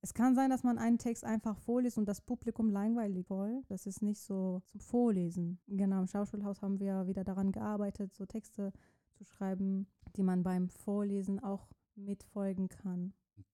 Es 0.00 0.14
kann 0.14 0.34
sein, 0.34 0.48
dass 0.48 0.62
man 0.62 0.78
einen 0.78 0.96
Text 0.96 1.24
einfach 1.26 1.58
vorliest 1.58 1.98
und 1.98 2.06
das 2.06 2.22
Publikum 2.22 2.70
langweilig 2.70 3.26
voll. 3.26 3.62
Das 3.68 3.84
ist 3.84 4.00
nicht 4.00 4.22
so 4.22 4.62
zum 4.64 4.80
Vorlesen. 4.80 5.58
Genau, 5.66 6.00
im 6.00 6.06
Schauspielhaus 6.06 6.62
haben 6.62 6.80
wir 6.80 7.06
wieder 7.06 7.22
daran 7.22 7.52
gearbeitet, 7.52 8.14
so 8.14 8.24
Texte 8.24 8.72
zu 9.10 9.24
schreiben, 9.24 9.86
die 10.16 10.22
man 10.22 10.42
beim 10.42 10.68
Vorlesen 10.68 11.40
auch 11.40 11.68
mitfolgen 11.94 12.68
kann. 12.68 13.12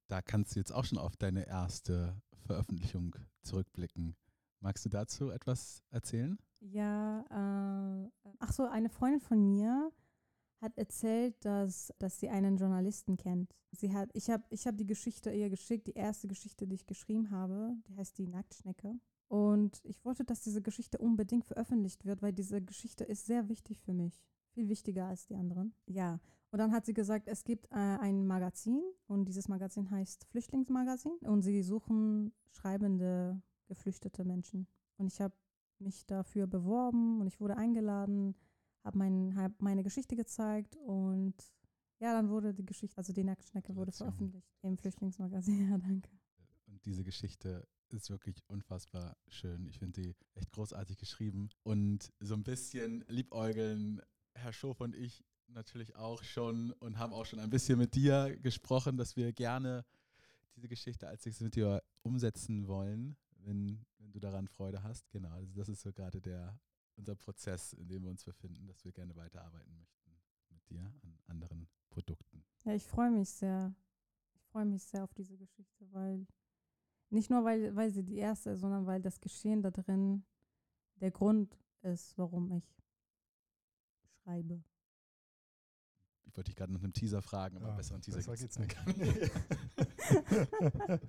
Da 0.09 0.23
kannst 0.23 0.55
du 0.55 0.61
jetzt 0.61 0.73
auch 0.73 0.85
schon 0.85 0.99
auf 0.99 1.16
deine 1.16 1.47
erste 1.47 2.21
Veröffentlichung 2.47 3.16
zurückblicken. 3.42 4.16
Magst 4.61 4.85
du 4.85 4.88
dazu 4.88 5.31
etwas 5.31 5.83
erzählen? 5.90 6.38
Ja, 6.61 7.21
äh, 7.31 8.11
ach 8.38 8.53
so, 8.53 8.66
eine 8.66 8.88
Freundin 8.88 9.21
von 9.21 9.45
mir 9.45 9.92
hat 10.61 10.77
erzählt, 10.79 11.45
dass, 11.45 11.92
dass 11.99 12.19
sie 12.19 12.29
einen 12.29 12.57
Journalisten 12.57 13.16
kennt. 13.16 13.55
Sie 13.73 13.92
hat, 13.92 14.11
ich 14.14 14.31
habe 14.31 14.45
ich 14.51 14.66
hab 14.66 14.77
die 14.79 14.87
Geschichte 14.87 15.31
ihr 15.31 15.51
geschickt, 15.51 15.87
die 15.87 15.92
erste 15.92 16.29
Geschichte, 16.29 16.66
die 16.66 16.77
ich 16.77 16.87
geschrieben 16.87 17.31
habe, 17.31 17.77
die 17.87 17.97
heißt 17.97 18.16
die 18.19 18.27
Nacktschnecke. 18.27 18.95
Und 19.29 19.81
ich 19.85 20.05
wollte, 20.05 20.25
dass 20.25 20.42
diese 20.42 20.62
Geschichte 20.62 20.99
unbedingt 20.99 21.45
veröffentlicht 21.45 22.05
wird, 22.05 22.23
weil 22.23 22.33
diese 22.33 22.62
Geschichte 22.62 23.05
ist 23.05 23.27
sehr 23.27 23.49
wichtig 23.49 23.81
für 23.81 23.92
mich. 23.92 24.25
Viel 24.57 24.69
wichtiger 24.69 25.07
als 25.07 25.27
die 25.27 25.37
anderen. 25.37 25.75
Ja. 25.87 26.19
Und 26.51 26.59
dann 26.59 26.73
hat 26.73 26.87
sie 26.87 26.95
gesagt, 26.95 27.29
es 27.29 27.45
gibt 27.45 27.66
äh, 27.66 27.77
ein 27.77 28.27
Magazin 28.27 28.83
und 29.07 29.27
dieses 29.27 29.49
Magazin 29.49 29.90
heißt 29.90 30.25
Flüchtlingsmagazin 30.25 31.12
und 31.21 31.42
sie 31.42 31.62
suchen 31.62 32.33
schreibende, 32.51 33.40
geflüchtete 33.66 34.25
Menschen. 34.25 34.66
Und 34.97 35.12
ich 35.12 35.21
habe 35.21 35.35
mich 35.79 36.07
dafür 36.07 36.47
beworben 36.47 37.21
und 37.21 37.27
ich 37.27 37.40
wurde 37.40 37.57
eingeladen 37.57 38.35
habe 38.87 38.99
mein, 38.99 39.35
hab 39.37 39.61
meine 39.61 39.83
Geschichte 39.83 40.16
gezeigt 40.16 40.77
und 40.77 41.35
ja, 41.99 42.12
dann 42.12 42.31
wurde 42.31 42.55
die 42.55 42.64
Geschichte, 42.64 42.97
also 42.97 43.12
die 43.12 43.25
Nacktschnecke 43.25 43.75
wurde 43.75 43.92
veröffentlicht 43.92 44.49
im 44.62 44.79
Flüchtlingsmagazin. 44.79 45.69
Ja, 45.71 45.77
danke. 45.77 46.09
Und 46.66 46.85
diese 46.85 47.03
Geschichte 47.03 47.66
ist 47.88 48.11
wirklich 48.11 48.42
unfassbar 48.49 49.16
schön. 49.29 49.66
Ich 49.66 49.79
finde 49.79 50.03
die 50.03 50.16
echt 50.35 50.53
großartig 50.53 50.99
geschrieben. 50.99 51.49
Und 51.62 52.12
so 52.21 52.35
ein 52.35 52.45
bisschen 52.45 53.05
liebäugeln 53.09 54.01
Herr 54.37 54.53
Schof 54.53 54.81
und 54.81 54.94
ich 54.94 55.25
natürlich 55.49 55.96
auch 55.96 56.22
schon 56.22 56.72
und 56.72 56.99
haben 56.99 57.12
auch 57.12 57.25
schon 57.25 57.38
ein 57.38 57.51
bisschen 57.51 57.79
mit 57.79 57.94
dir 57.94 58.37
gesprochen, 58.42 58.96
dass 58.96 59.16
wir 59.16 59.33
gerne 59.33 59.85
diese 60.55 60.68
Geschichte 60.68 61.09
als 61.09 61.25
nächstes 61.25 61.44
mit 61.44 61.57
dir 61.57 61.83
umsetzen 62.03 62.66
wollen, 62.66 63.16
wenn, 63.38 63.85
wenn 63.99 64.12
du 64.12 64.20
daran 64.20 64.49
Freude 64.49 64.83
hast. 64.83 65.11
Genau, 65.11 65.31
also 65.31 65.53
das 65.55 65.68
ist 65.68 65.83
so 65.83 65.92
gerade 65.92 66.20
der 66.20 66.59
unser 66.96 67.14
Prozess, 67.14 67.75
in 67.75 67.88
dem 67.88 68.05
wir 68.05 68.11
uns 68.11 68.25
befinden, 68.25 68.66
dass 68.66 68.85
wir 68.85 68.92
gerne 68.92 69.14
weiterarbeiten 69.16 69.77
möchten 69.77 70.18
mit 70.49 70.68
dir 70.70 70.81
an 71.03 71.18
anderen 71.27 71.68
Produkten. 71.90 72.42
Ja, 72.64 72.72
ich 72.72 72.87
freue 72.87 73.11
mich 73.11 73.29
sehr. 73.29 73.75
Ich 74.35 74.42
freue 74.46 74.64
mich 74.64 74.83
sehr 74.83 75.05
auf 75.05 75.12
diese 75.12 75.37
Geschichte, 75.37 75.87
weil 75.92 76.27
nicht 77.11 77.31
nur, 77.31 77.44
weil, 77.44 77.77
weil 77.77 77.90
sie 77.90 78.03
die 78.03 78.16
erste 78.16 78.51
ist, 78.51 78.61
sondern 78.61 78.87
weil 78.87 79.01
das 79.01 79.20
Geschehen 79.20 79.62
da 79.62 79.70
drin 79.70 80.25
der 80.96 81.11
Grund 81.11 81.59
ist, 81.83 82.16
warum 82.16 82.51
ich 82.53 82.64
schreibe. 84.27 84.62
Ich 86.25 86.37
wollte 86.37 86.51
dich 86.51 86.57
gerade 86.57 86.73
nach 86.73 86.83
einem 86.83 86.93
Teaser 86.93 87.23
fragen, 87.23 87.57
aber 87.57 87.69
ja, 87.69 87.77
besser 87.77 87.95
einen 87.95 88.03
Teaser 88.03 88.19
besser 88.19 88.37
geht's 88.37 88.59
nicht. 88.59 88.77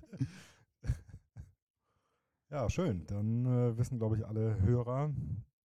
ja, 2.50 2.70
schön. 2.70 3.04
Dann 3.06 3.44
äh, 3.44 3.76
wissen, 3.76 3.98
glaube 3.98 4.16
ich, 4.16 4.24
alle 4.26 4.60
Hörer, 4.62 5.12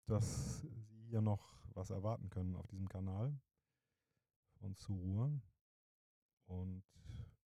dass 0.07 0.61
Sie 0.61 1.03
hier 1.09 1.19
noch 1.21 1.67
was 1.73 1.89
erwarten 1.89 2.29
können 2.29 2.55
auf 2.55 2.65
diesem 2.67 2.87
Kanal 2.87 3.37
von 4.59 4.77
Zur 4.77 4.95
Ruhe. 4.95 5.41
Und 6.45 6.85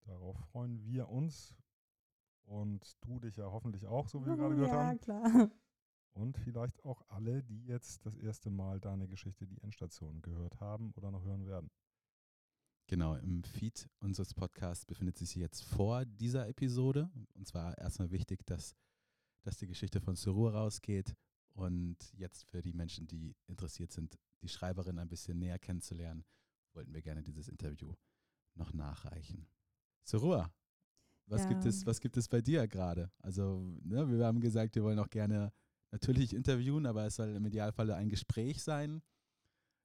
darauf 0.04 0.36
freuen 0.50 0.84
wir 0.84 1.08
uns. 1.08 1.56
Und 2.44 3.02
du 3.02 3.18
dich 3.20 3.36
ja 3.36 3.50
hoffentlich 3.50 3.86
auch, 3.86 4.06
so 4.08 4.20
wie 4.22 4.26
wir 4.26 4.36
gerade 4.36 4.54
gehört 4.54 4.70
ja, 4.70 4.86
haben. 4.86 5.00
klar. 5.00 5.50
Und 6.14 6.38
vielleicht 6.38 6.84
auch 6.84 7.02
alle, 7.08 7.42
die 7.42 7.64
jetzt 7.66 8.06
das 8.06 8.16
erste 8.16 8.48
Mal 8.48 8.80
deine 8.80 9.08
Geschichte, 9.08 9.46
die 9.46 9.60
Endstation, 9.62 10.22
gehört 10.22 10.60
haben 10.60 10.92
oder 10.92 11.10
noch 11.10 11.24
hören 11.24 11.46
werden. 11.46 11.70
Genau, 12.86 13.16
im 13.16 13.42
Feed 13.42 13.88
unseres 13.98 14.32
Podcasts 14.32 14.84
befindet 14.84 15.16
sich 15.16 15.34
jetzt 15.34 15.62
vor 15.62 16.04
dieser 16.04 16.48
Episode. 16.48 17.10
Und 17.34 17.48
zwar 17.48 17.76
erstmal 17.78 18.10
wichtig, 18.12 18.46
dass, 18.46 18.76
dass 19.42 19.56
die 19.56 19.66
Geschichte 19.66 20.00
von 20.00 20.14
Surur 20.14 20.52
rausgeht 20.52 21.16
und 21.54 21.96
jetzt 22.12 22.44
für 22.44 22.62
die 22.62 22.74
Menschen, 22.74 23.08
die 23.08 23.34
interessiert 23.46 23.90
sind, 23.90 24.16
die 24.42 24.48
Schreiberin 24.48 24.98
ein 24.98 25.08
bisschen 25.08 25.38
näher 25.38 25.58
kennenzulernen, 25.58 26.24
wollten 26.74 26.92
wir 26.92 27.02
gerne 27.02 27.22
dieses 27.22 27.48
Interview 27.48 27.92
noch 28.54 28.72
nachreichen. 28.72 29.48
Surua, 30.04 30.52
was, 31.26 31.42
ja. 31.42 31.48
gibt, 31.48 31.64
es, 31.64 31.86
was 31.86 32.00
gibt 32.00 32.16
es 32.16 32.28
bei 32.28 32.40
dir 32.40 32.68
gerade? 32.68 33.10
Also, 33.18 33.78
ne, 33.82 34.08
wir 34.10 34.26
haben 34.26 34.40
gesagt, 34.40 34.74
wir 34.74 34.84
wollen 34.84 34.98
auch 34.98 35.10
gerne 35.10 35.52
natürlich 35.94 36.34
interviewen, 36.34 36.86
aber 36.86 37.06
es 37.06 37.16
soll 37.16 37.28
im 37.28 37.46
Idealfall 37.46 37.90
ein 37.92 38.08
Gespräch 38.08 38.62
sein. 38.62 39.00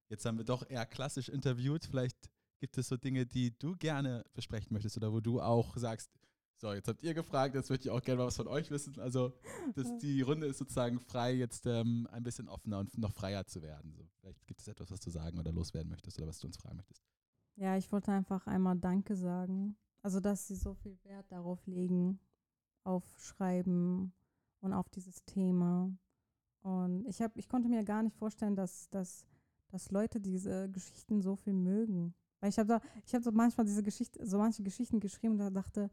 Jetzt 0.10 0.26
haben 0.26 0.40
wir 0.40 0.46
doch 0.46 0.68
eher 0.68 0.86
klassisch 0.88 1.30
interviewt. 1.30 1.86
Vielleicht 1.86 2.18
gibt 2.60 2.78
es 2.80 2.88
so 2.88 2.98
Dinge, 2.98 3.28
die 3.28 3.58
du 3.58 3.76
gerne 3.76 4.26
besprechen 4.34 4.74
möchtest 4.74 4.98
oder 4.98 5.14
wo 5.14 5.20
du 5.20 5.40
auch 5.40 5.78
sagst, 5.78 6.10
so, 6.58 6.74
jetzt 6.74 6.90
habt 6.90 7.04
ihr 7.04 7.14
gefragt, 7.14 7.56
jetzt 7.56 7.70
möchte 7.70 7.88
ich 7.88 7.92
auch 7.92 8.02
gerne 8.02 8.18
mal 8.20 8.28
was 8.28 8.36
von 8.36 8.48
euch 8.48 8.70
wissen. 8.70 9.00
Also, 9.00 9.34
das, 9.76 9.98
die 10.00 10.22
Runde 10.22 10.48
ist 10.48 10.58
sozusagen 10.58 11.00
frei, 11.00 11.34
jetzt 11.36 11.66
ähm, 11.68 12.06
ein 12.12 12.24
bisschen 12.24 12.50
offener 12.50 12.80
und 12.80 12.98
noch 12.98 13.14
freier 13.14 13.46
zu 13.46 13.62
werden. 13.62 13.94
So, 13.94 14.06
vielleicht 14.20 14.46
gibt 14.46 14.60
es 14.60 14.68
etwas, 14.68 14.92
was 14.92 15.00
du 15.00 15.10
sagen 15.10 15.40
oder 15.40 15.54
loswerden 15.54 15.90
möchtest 15.90 16.18
oder 16.18 16.28
was 16.28 16.40
du 16.40 16.48
uns 16.48 16.58
fragen 16.58 16.76
möchtest. 16.76 17.02
Ja, 17.56 17.78
ich 17.78 17.90
wollte 17.94 18.12
einfach 18.12 18.46
einmal 18.48 18.78
Danke 18.78 19.16
sagen. 19.16 19.78
Also, 20.02 20.20
dass 20.20 20.48
sie 20.48 20.56
so 20.56 20.74
viel 20.74 20.98
Wert 21.04 21.32
darauf 21.32 21.66
legen, 21.66 22.20
auf 22.84 23.06
Schreiben 23.20 24.12
und 24.62 24.74
auf 24.74 24.90
dieses 24.90 25.24
Thema. 25.26 25.92
Und 26.62 27.06
ich, 27.08 27.22
hab, 27.22 27.36
ich 27.38 27.48
konnte 27.48 27.70
mir 27.70 27.84
gar 27.84 28.04
nicht 28.04 28.18
vorstellen, 28.18 28.56
dass, 28.56 28.90
dass, 28.90 29.26
dass 29.70 29.92
Leute 29.92 30.20
diese 30.20 30.70
Geschichten 30.70 31.22
so 31.22 31.36
viel 31.36 31.54
mögen. 31.54 32.14
Weil 32.40 32.50
ich 32.50 32.60
habe 32.60 32.68
da, 32.68 32.82
ich 33.06 33.24
so 33.24 33.32
manchmal 33.32 33.66
diese 33.66 33.84
Geschichte, 33.84 34.26
so 34.26 34.38
manche 34.38 34.64
Geschichten 34.64 35.00
geschrieben 35.00 35.34
und 35.34 35.40
da 35.40 35.50
dachte, 35.50 35.90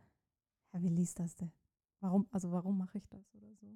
ja, 0.73 0.83
wie 0.83 0.89
liest 0.89 1.19
das 1.19 1.35
denn? 1.37 1.53
Warum, 2.01 2.27
also 2.31 2.53
warum 2.53 2.79
mache 2.79 2.99
ich 2.99 3.09
das 3.09 3.35
oder 3.35 3.55
so? 3.55 3.67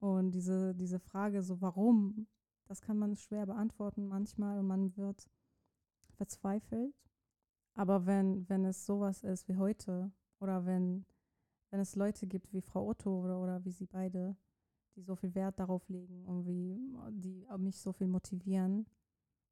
Und 0.00 0.32
diese, 0.32 0.74
diese 0.74 0.98
Frage, 0.98 1.42
so 1.42 1.60
warum, 1.60 2.26
das 2.64 2.80
kann 2.80 2.98
man 2.98 3.16
schwer 3.16 3.46
beantworten 3.46 4.06
manchmal 4.06 4.58
und 4.58 4.66
man 4.66 4.96
wird 4.96 5.28
verzweifelt. 6.16 6.94
Aber 7.74 8.06
wenn, 8.06 8.48
wenn 8.48 8.64
es 8.64 8.86
sowas 8.86 9.22
ist 9.22 9.48
wie 9.48 9.56
heute 9.56 10.10
oder 10.40 10.64
wenn, 10.64 11.04
wenn 11.70 11.80
es 11.80 11.96
Leute 11.96 12.26
gibt 12.26 12.52
wie 12.52 12.60
Frau 12.60 12.88
Otto 12.88 13.24
oder, 13.24 13.38
oder 13.40 13.64
wie 13.64 13.70
sie 13.70 13.86
beide, 13.86 14.36
die 14.96 15.02
so 15.02 15.14
viel 15.16 15.34
Wert 15.34 15.58
darauf 15.58 15.88
legen 15.88 16.24
und 16.26 16.46
wie, 16.46 16.78
die 17.10 17.46
mich 17.58 17.78
so 17.78 17.92
viel 17.92 18.08
motivieren, 18.08 18.86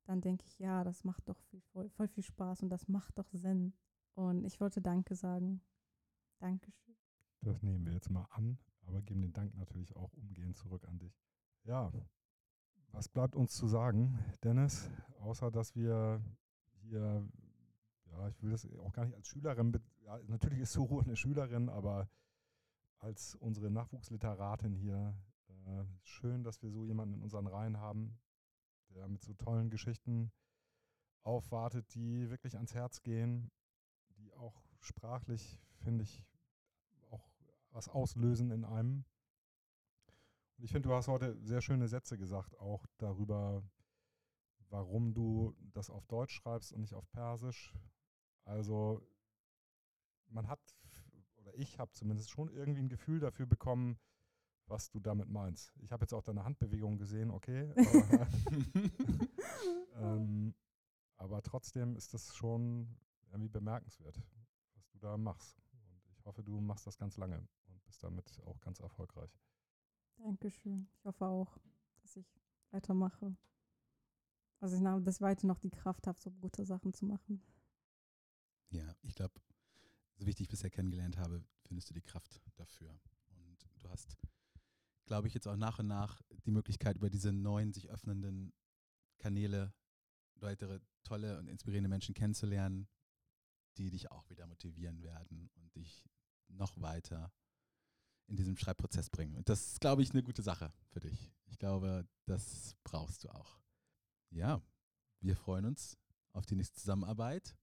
dann 0.04 0.20
denke 0.20 0.44
ich, 0.46 0.58
ja, 0.58 0.84
das 0.84 1.04
macht 1.04 1.28
doch 1.28 1.38
viel, 1.38 1.60
voll, 1.72 1.88
voll 1.90 2.08
viel 2.08 2.24
Spaß 2.24 2.62
und 2.62 2.70
das 2.70 2.88
macht 2.88 3.18
doch 3.18 3.30
Sinn. 3.32 3.74
Und 4.14 4.44
ich 4.44 4.60
wollte 4.60 4.80
Danke 4.80 5.14
sagen 5.14 5.60
Dankeschön. 6.40 6.96
Das 7.40 7.62
nehmen 7.62 7.84
wir 7.84 7.92
jetzt 7.92 8.10
mal 8.10 8.26
an, 8.30 8.58
aber 8.86 9.02
geben 9.02 9.22
den 9.22 9.32
Dank 9.32 9.54
natürlich 9.54 9.94
auch 9.96 10.12
umgehend 10.14 10.56
zurück 10.56 10.86
an 10.88 10.98
dich. 10.98 11.20
Ja, 11.64 11.92
was 12.92 13.08
bleibt 13.08 13.36
uns 13.36 13.54
zu 13.54 13.66
sagen, 13.66 14.18
Dennis, 14.42 14.90
außer 15.20 15.50
dass 15.50 15.74
wir 15.74 16.22
hier, 16.80 17.28
ja, 18.18 18.28
ich 18.28 18.42
will 18.42 18.50
das 18.50 18.66
auch 18.78 18.92
gar 18.92 19.04
nicht 19.04 19.14
als 19.14 19.28
Schülerin, 19.28 19.72
ja, 20.04 20.18
natürlich 20.26 20.60
ist 20.60 20.72
Suru 20.72 21.00
eine 21.00 21.16
Schülerin, 21.16 21.68
aber 21.68 22.08
als 22.98 23.36
unsere 23.36 23.70
Nachwuchsliteratin 23.70 24.74
hier, 24.74 25.14
äh, 25.48 25.84
schön, 26.02 26.42
dass 26.42 26.62
wir 26.62 26.70
so 26.70 26.84
jemanden 26.84 27.14
in 27.14 27.22
unseren 27.22 27.46
Reihen 27.46 27.78
haben, 27.78 28.18
der 28.90 29.08
mit 29.08 29.22
so 29.22 29.34
tollen 29.34 29.70
Geschichten 29.70 30.32
aufwartet, 31.22 31.94
die 31.94 32.28
wirklich 32.30 32.56
ans 32.56 32.74
Herz 32.74 33.02
gehen, 33.02 33.50
die 34.16 34.32
auch 34.34 34.64
sprachlich 34.80 35.60
finde 35.78 36.04
ich, 36.04 36.24
auch 37.10 37.30
was 37.70 37.88
auslösen 37.88 38.50
in 38.50 38.64
einem. 38.64 39.04
Und 40.56 40.64
ich 40.64 40.72
finde, 40.72 40.88
du 40.88 40.94
hast 40.94 41.08
heute 41.08 41.38
sehr 41.44 41.60
schöne 41.60 41.86
Sätze 41.86 42.18
gesagt, 42.18 42.58
auch 42.58 42.84
darüber, 42.98 43.62
warum 44.70 45.14
du 45.14 45.54
das 45.72 45.88
auf 45.88 46.06
Deutsch 46.06 46.34
schreibst 46.34 46.72
und 46.72 46.80
nicht 46.80 46.94
auf 46.94 47.08
Persisch. 47.10 47.72
Also 48.48 49.06
man 50.28 50.48
hat, 50.48 50.60
oder 51.36 51.54
ich 51.54 51.78
habe 51.78 51.92
zumindest 51.92 52.30
schon 52.30 52.48
irgendwie 52.48 52.80
ein 52.80 52.88
Gefühl 52.88 53.20
dafür 53.20 53.46
bekommen, 53.46 53.98
was 54.66 54.90
du 54.90 55.00
damit 55.00 55.28
meinst. 55.28 55.72
Ich 55.82 55.92
habe 55.92 56.04
jetzt 56.04 56.14
auch 56.14 56.22
deine 56.22 56.44
Handbewegung 56.44 56.96
gesehen, 56.96 57.30
okay. 57.30 57.72
Aber, 57.76 58.28
ähm, 59.96 60.54
aber 61.16 61.42
trotzdem 61.42 61.94
ist 61.94 62.14
das 62.14 62.34
schon 62.34 62.96
irgendwie 63.30 63.50
bemerkenswert, 63.50 64.18
was 64.74 64.88
du 64.88 64.98
da 64.98 65.18
machst. 65.18 65.58
Und 65.72 66.02
ich 66.10 66.24
hoffe, 66.24 66.42
du 66.42 66.58
machst 66.58 66.86
das 66.86 66.96
ganz 66.96 67.18
lange 67.18 67.46
und 67.66 67.84
bist 67.84 68.02
damit 68.02 68.40
auch 68.46 68.60
ganz 68.60 68.80
erfolgreich. 68.80 69.38
Dankeschön. 70.16 70.88
Ich 70.98 71.04
hoffe 71.04 71.26
auch, 71.26 71.58
dass 72.00 72.16
ich 72.16 72.40
weitermache. 72.70 73.36
Also 74.60 74.76
ich 74.76 75.04
dass 75.04 75.16
ich 75.16 75.20
weiter 75.20 75.46
noch 75.46 75.58
die 75.58 75.70
Kraft 75.70 76.06
habe, 76.06 76.18
so 76.18 76.30
gute 76.30 76.64
Sachen 76.64 76.94
zu 76.94 77.04
machen. 77.04 77.42
Ja, 78.70 78.94
ich 79.02 79.14
glaube, 79.14 79.40
so 80.16 80.26
wie 80.26 80.30
ich 80.30 80.48
bisher 80.48 80.70
kennengelernt 80.70 81.16
habe, 81.16 81.44
findest 81.64 81.90
du 81.90 81.94
die 81.94 82.02
Kraft 82.02 82.40
dafür. 82.56 82.90
Und 83.30 83.66
du 83.78 83.88
hast, 83.88 84.16
glaube 85.06 85.28
ich, 85.28 85.34
jetzt 85.34 85.46
auch 85.46 85.56
nach 85.56 85.78
und 85.78 85.86
nach 85.86 86.20
die 86.44 86.50
Möglichkeit, 86.50 86.96
über 86.96 87.10
diese 87.10 87.32
neuen, 87.32 87.72
sich 87.72 87.88
öffnenden 87.88 88.52
Kanäle 89.18 89.72
weitere 90.36 90.80
tolle 91.02 91.38
und 91.38 91.48
inspirierende 91.48 91.88
Menschen 91.88 92.14
kennenzulernen, 92.14 92.88
die 93.76 93.90
dich 93.90 94.10
auch 94.10 94.28
wieder 94.30 94.46
motivieren 94.46 95.02
werden 95.02 95.50
und 95.56 95.74
dich 95.74 96.08
noch 96.48 96.80
weiter 96.80 97.32
in 98.26 98.36
diesem 98.36 98.56
Schreibprozess 98.56 99.08
bringen. 99.10 99.36
Und 99.36 99.48
das 99.48 99.72
ist, 99.72 99.80
glaube 99.80 100.02
ich, 100.02 100.10
eine 100.10 100.22
gute 100.22 100.42
Sache 100.42 100.72
für 100.90 101.00
dich. 101.00 101.32
Ich 101.46 101.58
glaube, 101.58 102.06
das 102.26 102.76
brauchst 102.84 103.24
du 103.24 103.30
auch. 103.30 103.58
Ja, 104.30 104.60
wir 105.20 105.36
freuen 105.36 105.64
uns 105.64 105.96
auf 106.32 106.44
die 106.44 106.54
nächste 106.54 106.78
Zusammenarbeit. 106.78 107.56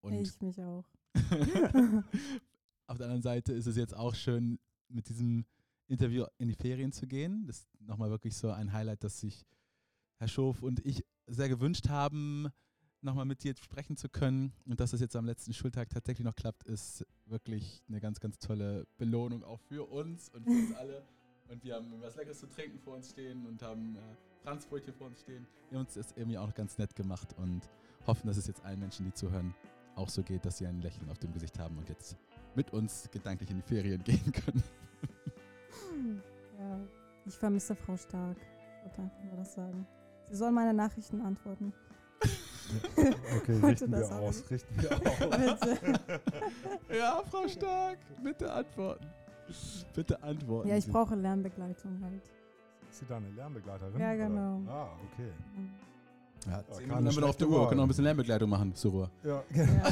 Und 0.00 0.14
ich 0.14 0.40
mich 0.40 0.60
auch. 0.62 0.84
auf 2.86 2.96
der 2.96 3.06
anderen 3.06 3.22
Seite 3.22 3.52
ist 3.52 3.66
es 3.66 3.76
jetzt 3.76 3.94
auch 3.94 4.14
schön, 4.14 4.58
mit 4.88 5.08
diesem 5.08 5.44
Interview 5.86 6.24
in 6.38 6.48
die 6.48 6.54
Ferien 6.54 6.92
zu 6.92 7.06
gehen. 7.06 7.46
Das 7.46 7.58
ist 7.58 7.68
nochmal 7.80 8.10
wirklich 8.10 8.36
so 8.36 8.50
ein 8.50 8.72
Highlight, 8.72 9.04
das 9.04 9.20
sich 9.20 9.44
Herr 10.18 10.28
Schof 10.28 10.62
und 10.62 10.84
ich 10.84 11.04
sehr 11.26 11.48
gewünscht 11.48 11.88
haben, 11.88 12.48
nochmal 13.02 13.24
mit 13.24 13.42
dir 13.42 13.54
sprechen 13.56 13.96
zu 13.96 14.08
können. 14.08 14.52
Und 14.66 14.80
dass 14.80 14.92
das 14.92 15.00
jetzt 15.00 15.16
am 15.16 15.26
letzten 15.26 15.52
Schultag 15.52 15.88
tatsächlich 15.90 16.24
noch 16.24 16.36
klappt, 16.36 16.64
ist 16.64 17.04
wirklich 17.26 17.82
eine 17.88 18.00
ganz, 18.00 18.20
ganz 18.20 18.38
tolle 18.38 18.86
Belohnung 18.98 19.42
auch 19.44 19.60
für 19.60 19.84
uns 19.84 20.28
und 20.30 20.44
für 20.44 20.50
uns 20.50 20.74
alle. 20.74 21.02
Und 21.48 21.64
wir 21.64 21.74
haben 21.74 21.92
was 22.00 22.16
Leckeres 22.16 22.38
zu 22.38 22.48
trinken 22.48 22.78
vor 22.78 22.94
uns 22.94 23.10
stehen 23.10 23.46
und 23.46 23.62
haben 23.62 23.96
äh, 23.96 24.00
Franzbrötchen 24.44 24.94
vor 24.94 25.08
uns 25.08 25.20
stehen. 25.20 25.46
Wir 25.70 25.78
haben 25.78 25.86
uns 25.86 25.94
das 25.94 26.12
irgendwie 26.12 26.38
auch 26.38 26.46
noch 26.46 26.54
ganz 26.54 26.78
nett 26.78 26.94
gemacht 26.94 27.34
und 27.38 27.68
hoffen, 28.06 28.26
dass 28.28 28.36
es 28.36 28.46
jetzt 28.46 28.64
allen 28.64 28.78
Menschen, 28.78 29.06
die 29.06 29.12
zuhören, 29.12 29.54
auch 30.00 30.08
so 30.08 30.22
geht, 30.22 30.44
dass 30.44 30.58
sie 30.58 30.66
ein 30.66 30.80
Lächeln 30.80 31.08
auf 31.10 31.18
dem 31.18 31.32
Gesicht 31.32 31.58
haben 31.58 31.76
und 31.78 31.88
jetzt 31.88 32.16
mit 32.54 32.72
uns 32.72 33.08
gedanklich 33.10 33.50
in 33.50 33.56
die 33.56 33.62
Ferien 33.62 34.02
gehen 34.04 34.32
können. 34.32 34.62
Ja, 36.58 36.78
ich 37.26 37.34
vermisse 37.34 37.74
Frau 37.76 37.96
Stark. 37.96 38.36
Ich 38.38 38.84
wollte 38.84 39.02
einfach 39.02 39.22
nur 39.24 39.36
das 39.36 39.54
sagen. 39.54 39.86
Sie 40.30 40.36
soll 40.36 40.50
meine 40.50 40.74
Nachrichten 40.74 41.20
antworten. 41.20 41.72
Okay, 43.36 43.58
richten 43.66 43.90
wir 43.90 44.12
aus, 44.12 44.48
richten 44.48 44.80
wir 44.80 44.92
aus. 44.92 45.58
ja, 46.96 47.20
Frau 47.28 47.48
Stark, 47.48 47.98
bitte 48.22 48.52
antworten. 48.52 49.06
Bitte 49.92 50.22
antworten. 50.22 50.68
Ja, 50.68 50.76
ich 50.76 50.84
Sie. 50.84 50.92
brauche 50.92 51.16
Lernbegleitung 51.16 52.00
halt. 52.00 52.22
Ist 52.88 53.00
sie 53.00 53.06
da 53.06 53.16
eine 53.16 53.28
Lernbegleiterin? 53.30 53.98
Ja, 54.00 54.14
genau. 54.14 54.58
Oder? 54.60 54.70
Ah, 54.72 54.90
okay. 55.12 55.30
Ja, 55.56 55.62
zehn 56.40 56.88
Minuten 56.88 57.06
haben 57.06 57.14
wir 57.14 57.20
noch 57.20 57.28
auf 57.28 57.36
der 57.36 57.48
Uhr. 57.48 57.68
Können 57.68 57.76
noch 57.78 57.84
ein 57.84 57.88
bisschen 57.88 58.04
Lernbegleitung 58.04 58.50
machen, 58.50 58.72
Surur. 58.74 59.10
Ja, 59.24 59.42
genau. 59.52 59.82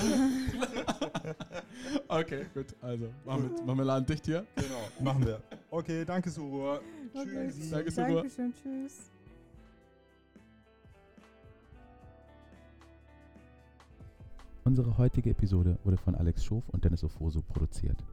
okay, 2.08 2.46
gut. 2.54 2.66
Also, 2.80 3.08
machen 3.24 3.50
wir, 3.50 3.64
machen 3.64 3.78
wir 3.78 3.84
Laden 3.84 4.06
dicht 4.06 4.26
hier. 4.26 4.46
Genau, 4.56 5.11
machen 5.11 5.26
wir. 5.26 5.40
Okay, 5.70 6.04
danke, 6.04 6.30
Surur. 6.30 6.80
Okay. 7.14 7.50
Tschüss. 7.50 7.70
Danke, 7.70 7.90
Surur. 7.90 8.22
Dankeschön, 8.22 8.54
tschüss. 8.54 9.11
Unsere 14.64 14.98
heutige 14.98 15.30
Episode 15.30 15.78
wurde 15.82 15.96
von 15.96 16.14
Alex 16.14 16.44
Schof 16.44 16.68
und 16.68 16.84
Dennis 16.84 17.02
Ofoso 17.02 17.40
produziert. 17.40 18.04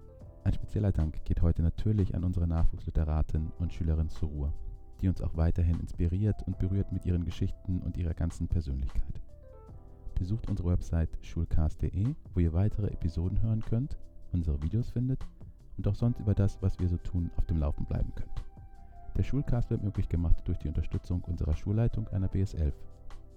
Ein 0.45 0.53
spezieller 0.53 0.91
Dank 0.91 1.25
geht 1.25 1.41
heute 1.41 1.61
natürlich 1.61 2.15
an 2.15 2.23
unsere 2.23 2.47
Nachwuchsliteratin 2.47 3.51
und 3.59 3.73
Schülerin 3.73 4.07
Surur, 4.07 4.53
die 5.01 5.07
uns 5.07 5.21
auch 5.21 5.35
weiterhin 5.35 5.79
inspiriert 5.79 6.43
und 6.47 6.57
berührt 6.59 6.91
mit 6.91 7.05
ihren 7.05 7.25
Geschichten 7.25 7.81
und 7.81 7.97
ihrer 7.97 8.13
ganzen 8.13 8.47
Persönlichkeit. 8.47 9.21
Besucht 10.15 10.49
unsere 10.49 10.69
Website 10.69 11.09
schulcast.de, 11.21 12.15
wo 12.33 12.39
ihr 12.39 12.53
weitere 12.53 12.87
Episoden 12.87 13.41
hören 13.41 13.61
könnt, 13.61 13.97
unsere 14.31 14.61
Videos 14.61 14.89
findet 14.89 15.25
und 15.77 15.87
auch 15.87 15.95
sonst 15.95 16.19
über 16.19 16.33
das, 16.33 16.61
was 16.61 16.79
wir 16.79 16.87
so 16.87 16.97
tun, 16.97 17.29
auf 17.37 17.45
dem 17.45 17.57
Laufen 17.57 17.85
bleiben 17.85 18.13
könnt. 18.15 18.43
Der 19.17 19.23
Schulcast 19.23 19.69
wird 19.69 19.83
möglich 19.83 20.09
gemacht 20.09 20.41
durch 20.45 20.57
die 20.59 20.67
Unterstützung 20.67 21.21
unserer 21.23 21.55
Schulleitung 21.55 22.07
einer 22.09 22.27
BS11 22.27 22.73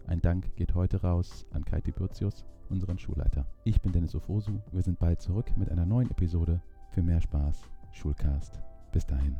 ein 0.08 0.22
Dank 0.22 0.56
geht 0.56 0.74
heute 0.74 1.02
raus 1.02 1.44
an 1.52 1.66
Kai 1.66 1.82
Tiburtius, 1.82 2.46
unseren 2.70 2.98
Schulleiter. 2.98 3.44
Ich 3.64 3.82
bin 3.82 3.92
Dennis 3.92 4.14
Ofosu. 4.14 4.58
Wir 4.72 4.82
sind 4.82 4.98
bald 4.98 5.20
zurück 5.20 5.54
mit 5.58 5.70
einer 5.70 5.84
neuen 5.84 6.10
Episode 6.10 6.62
für 6.92 7.02
mehr 7.02 7.20
Spaß. 7.20 7.60
Schulcast. 7.92 8.58
Bis 8.90 9.04
dahin. 9.04 9.36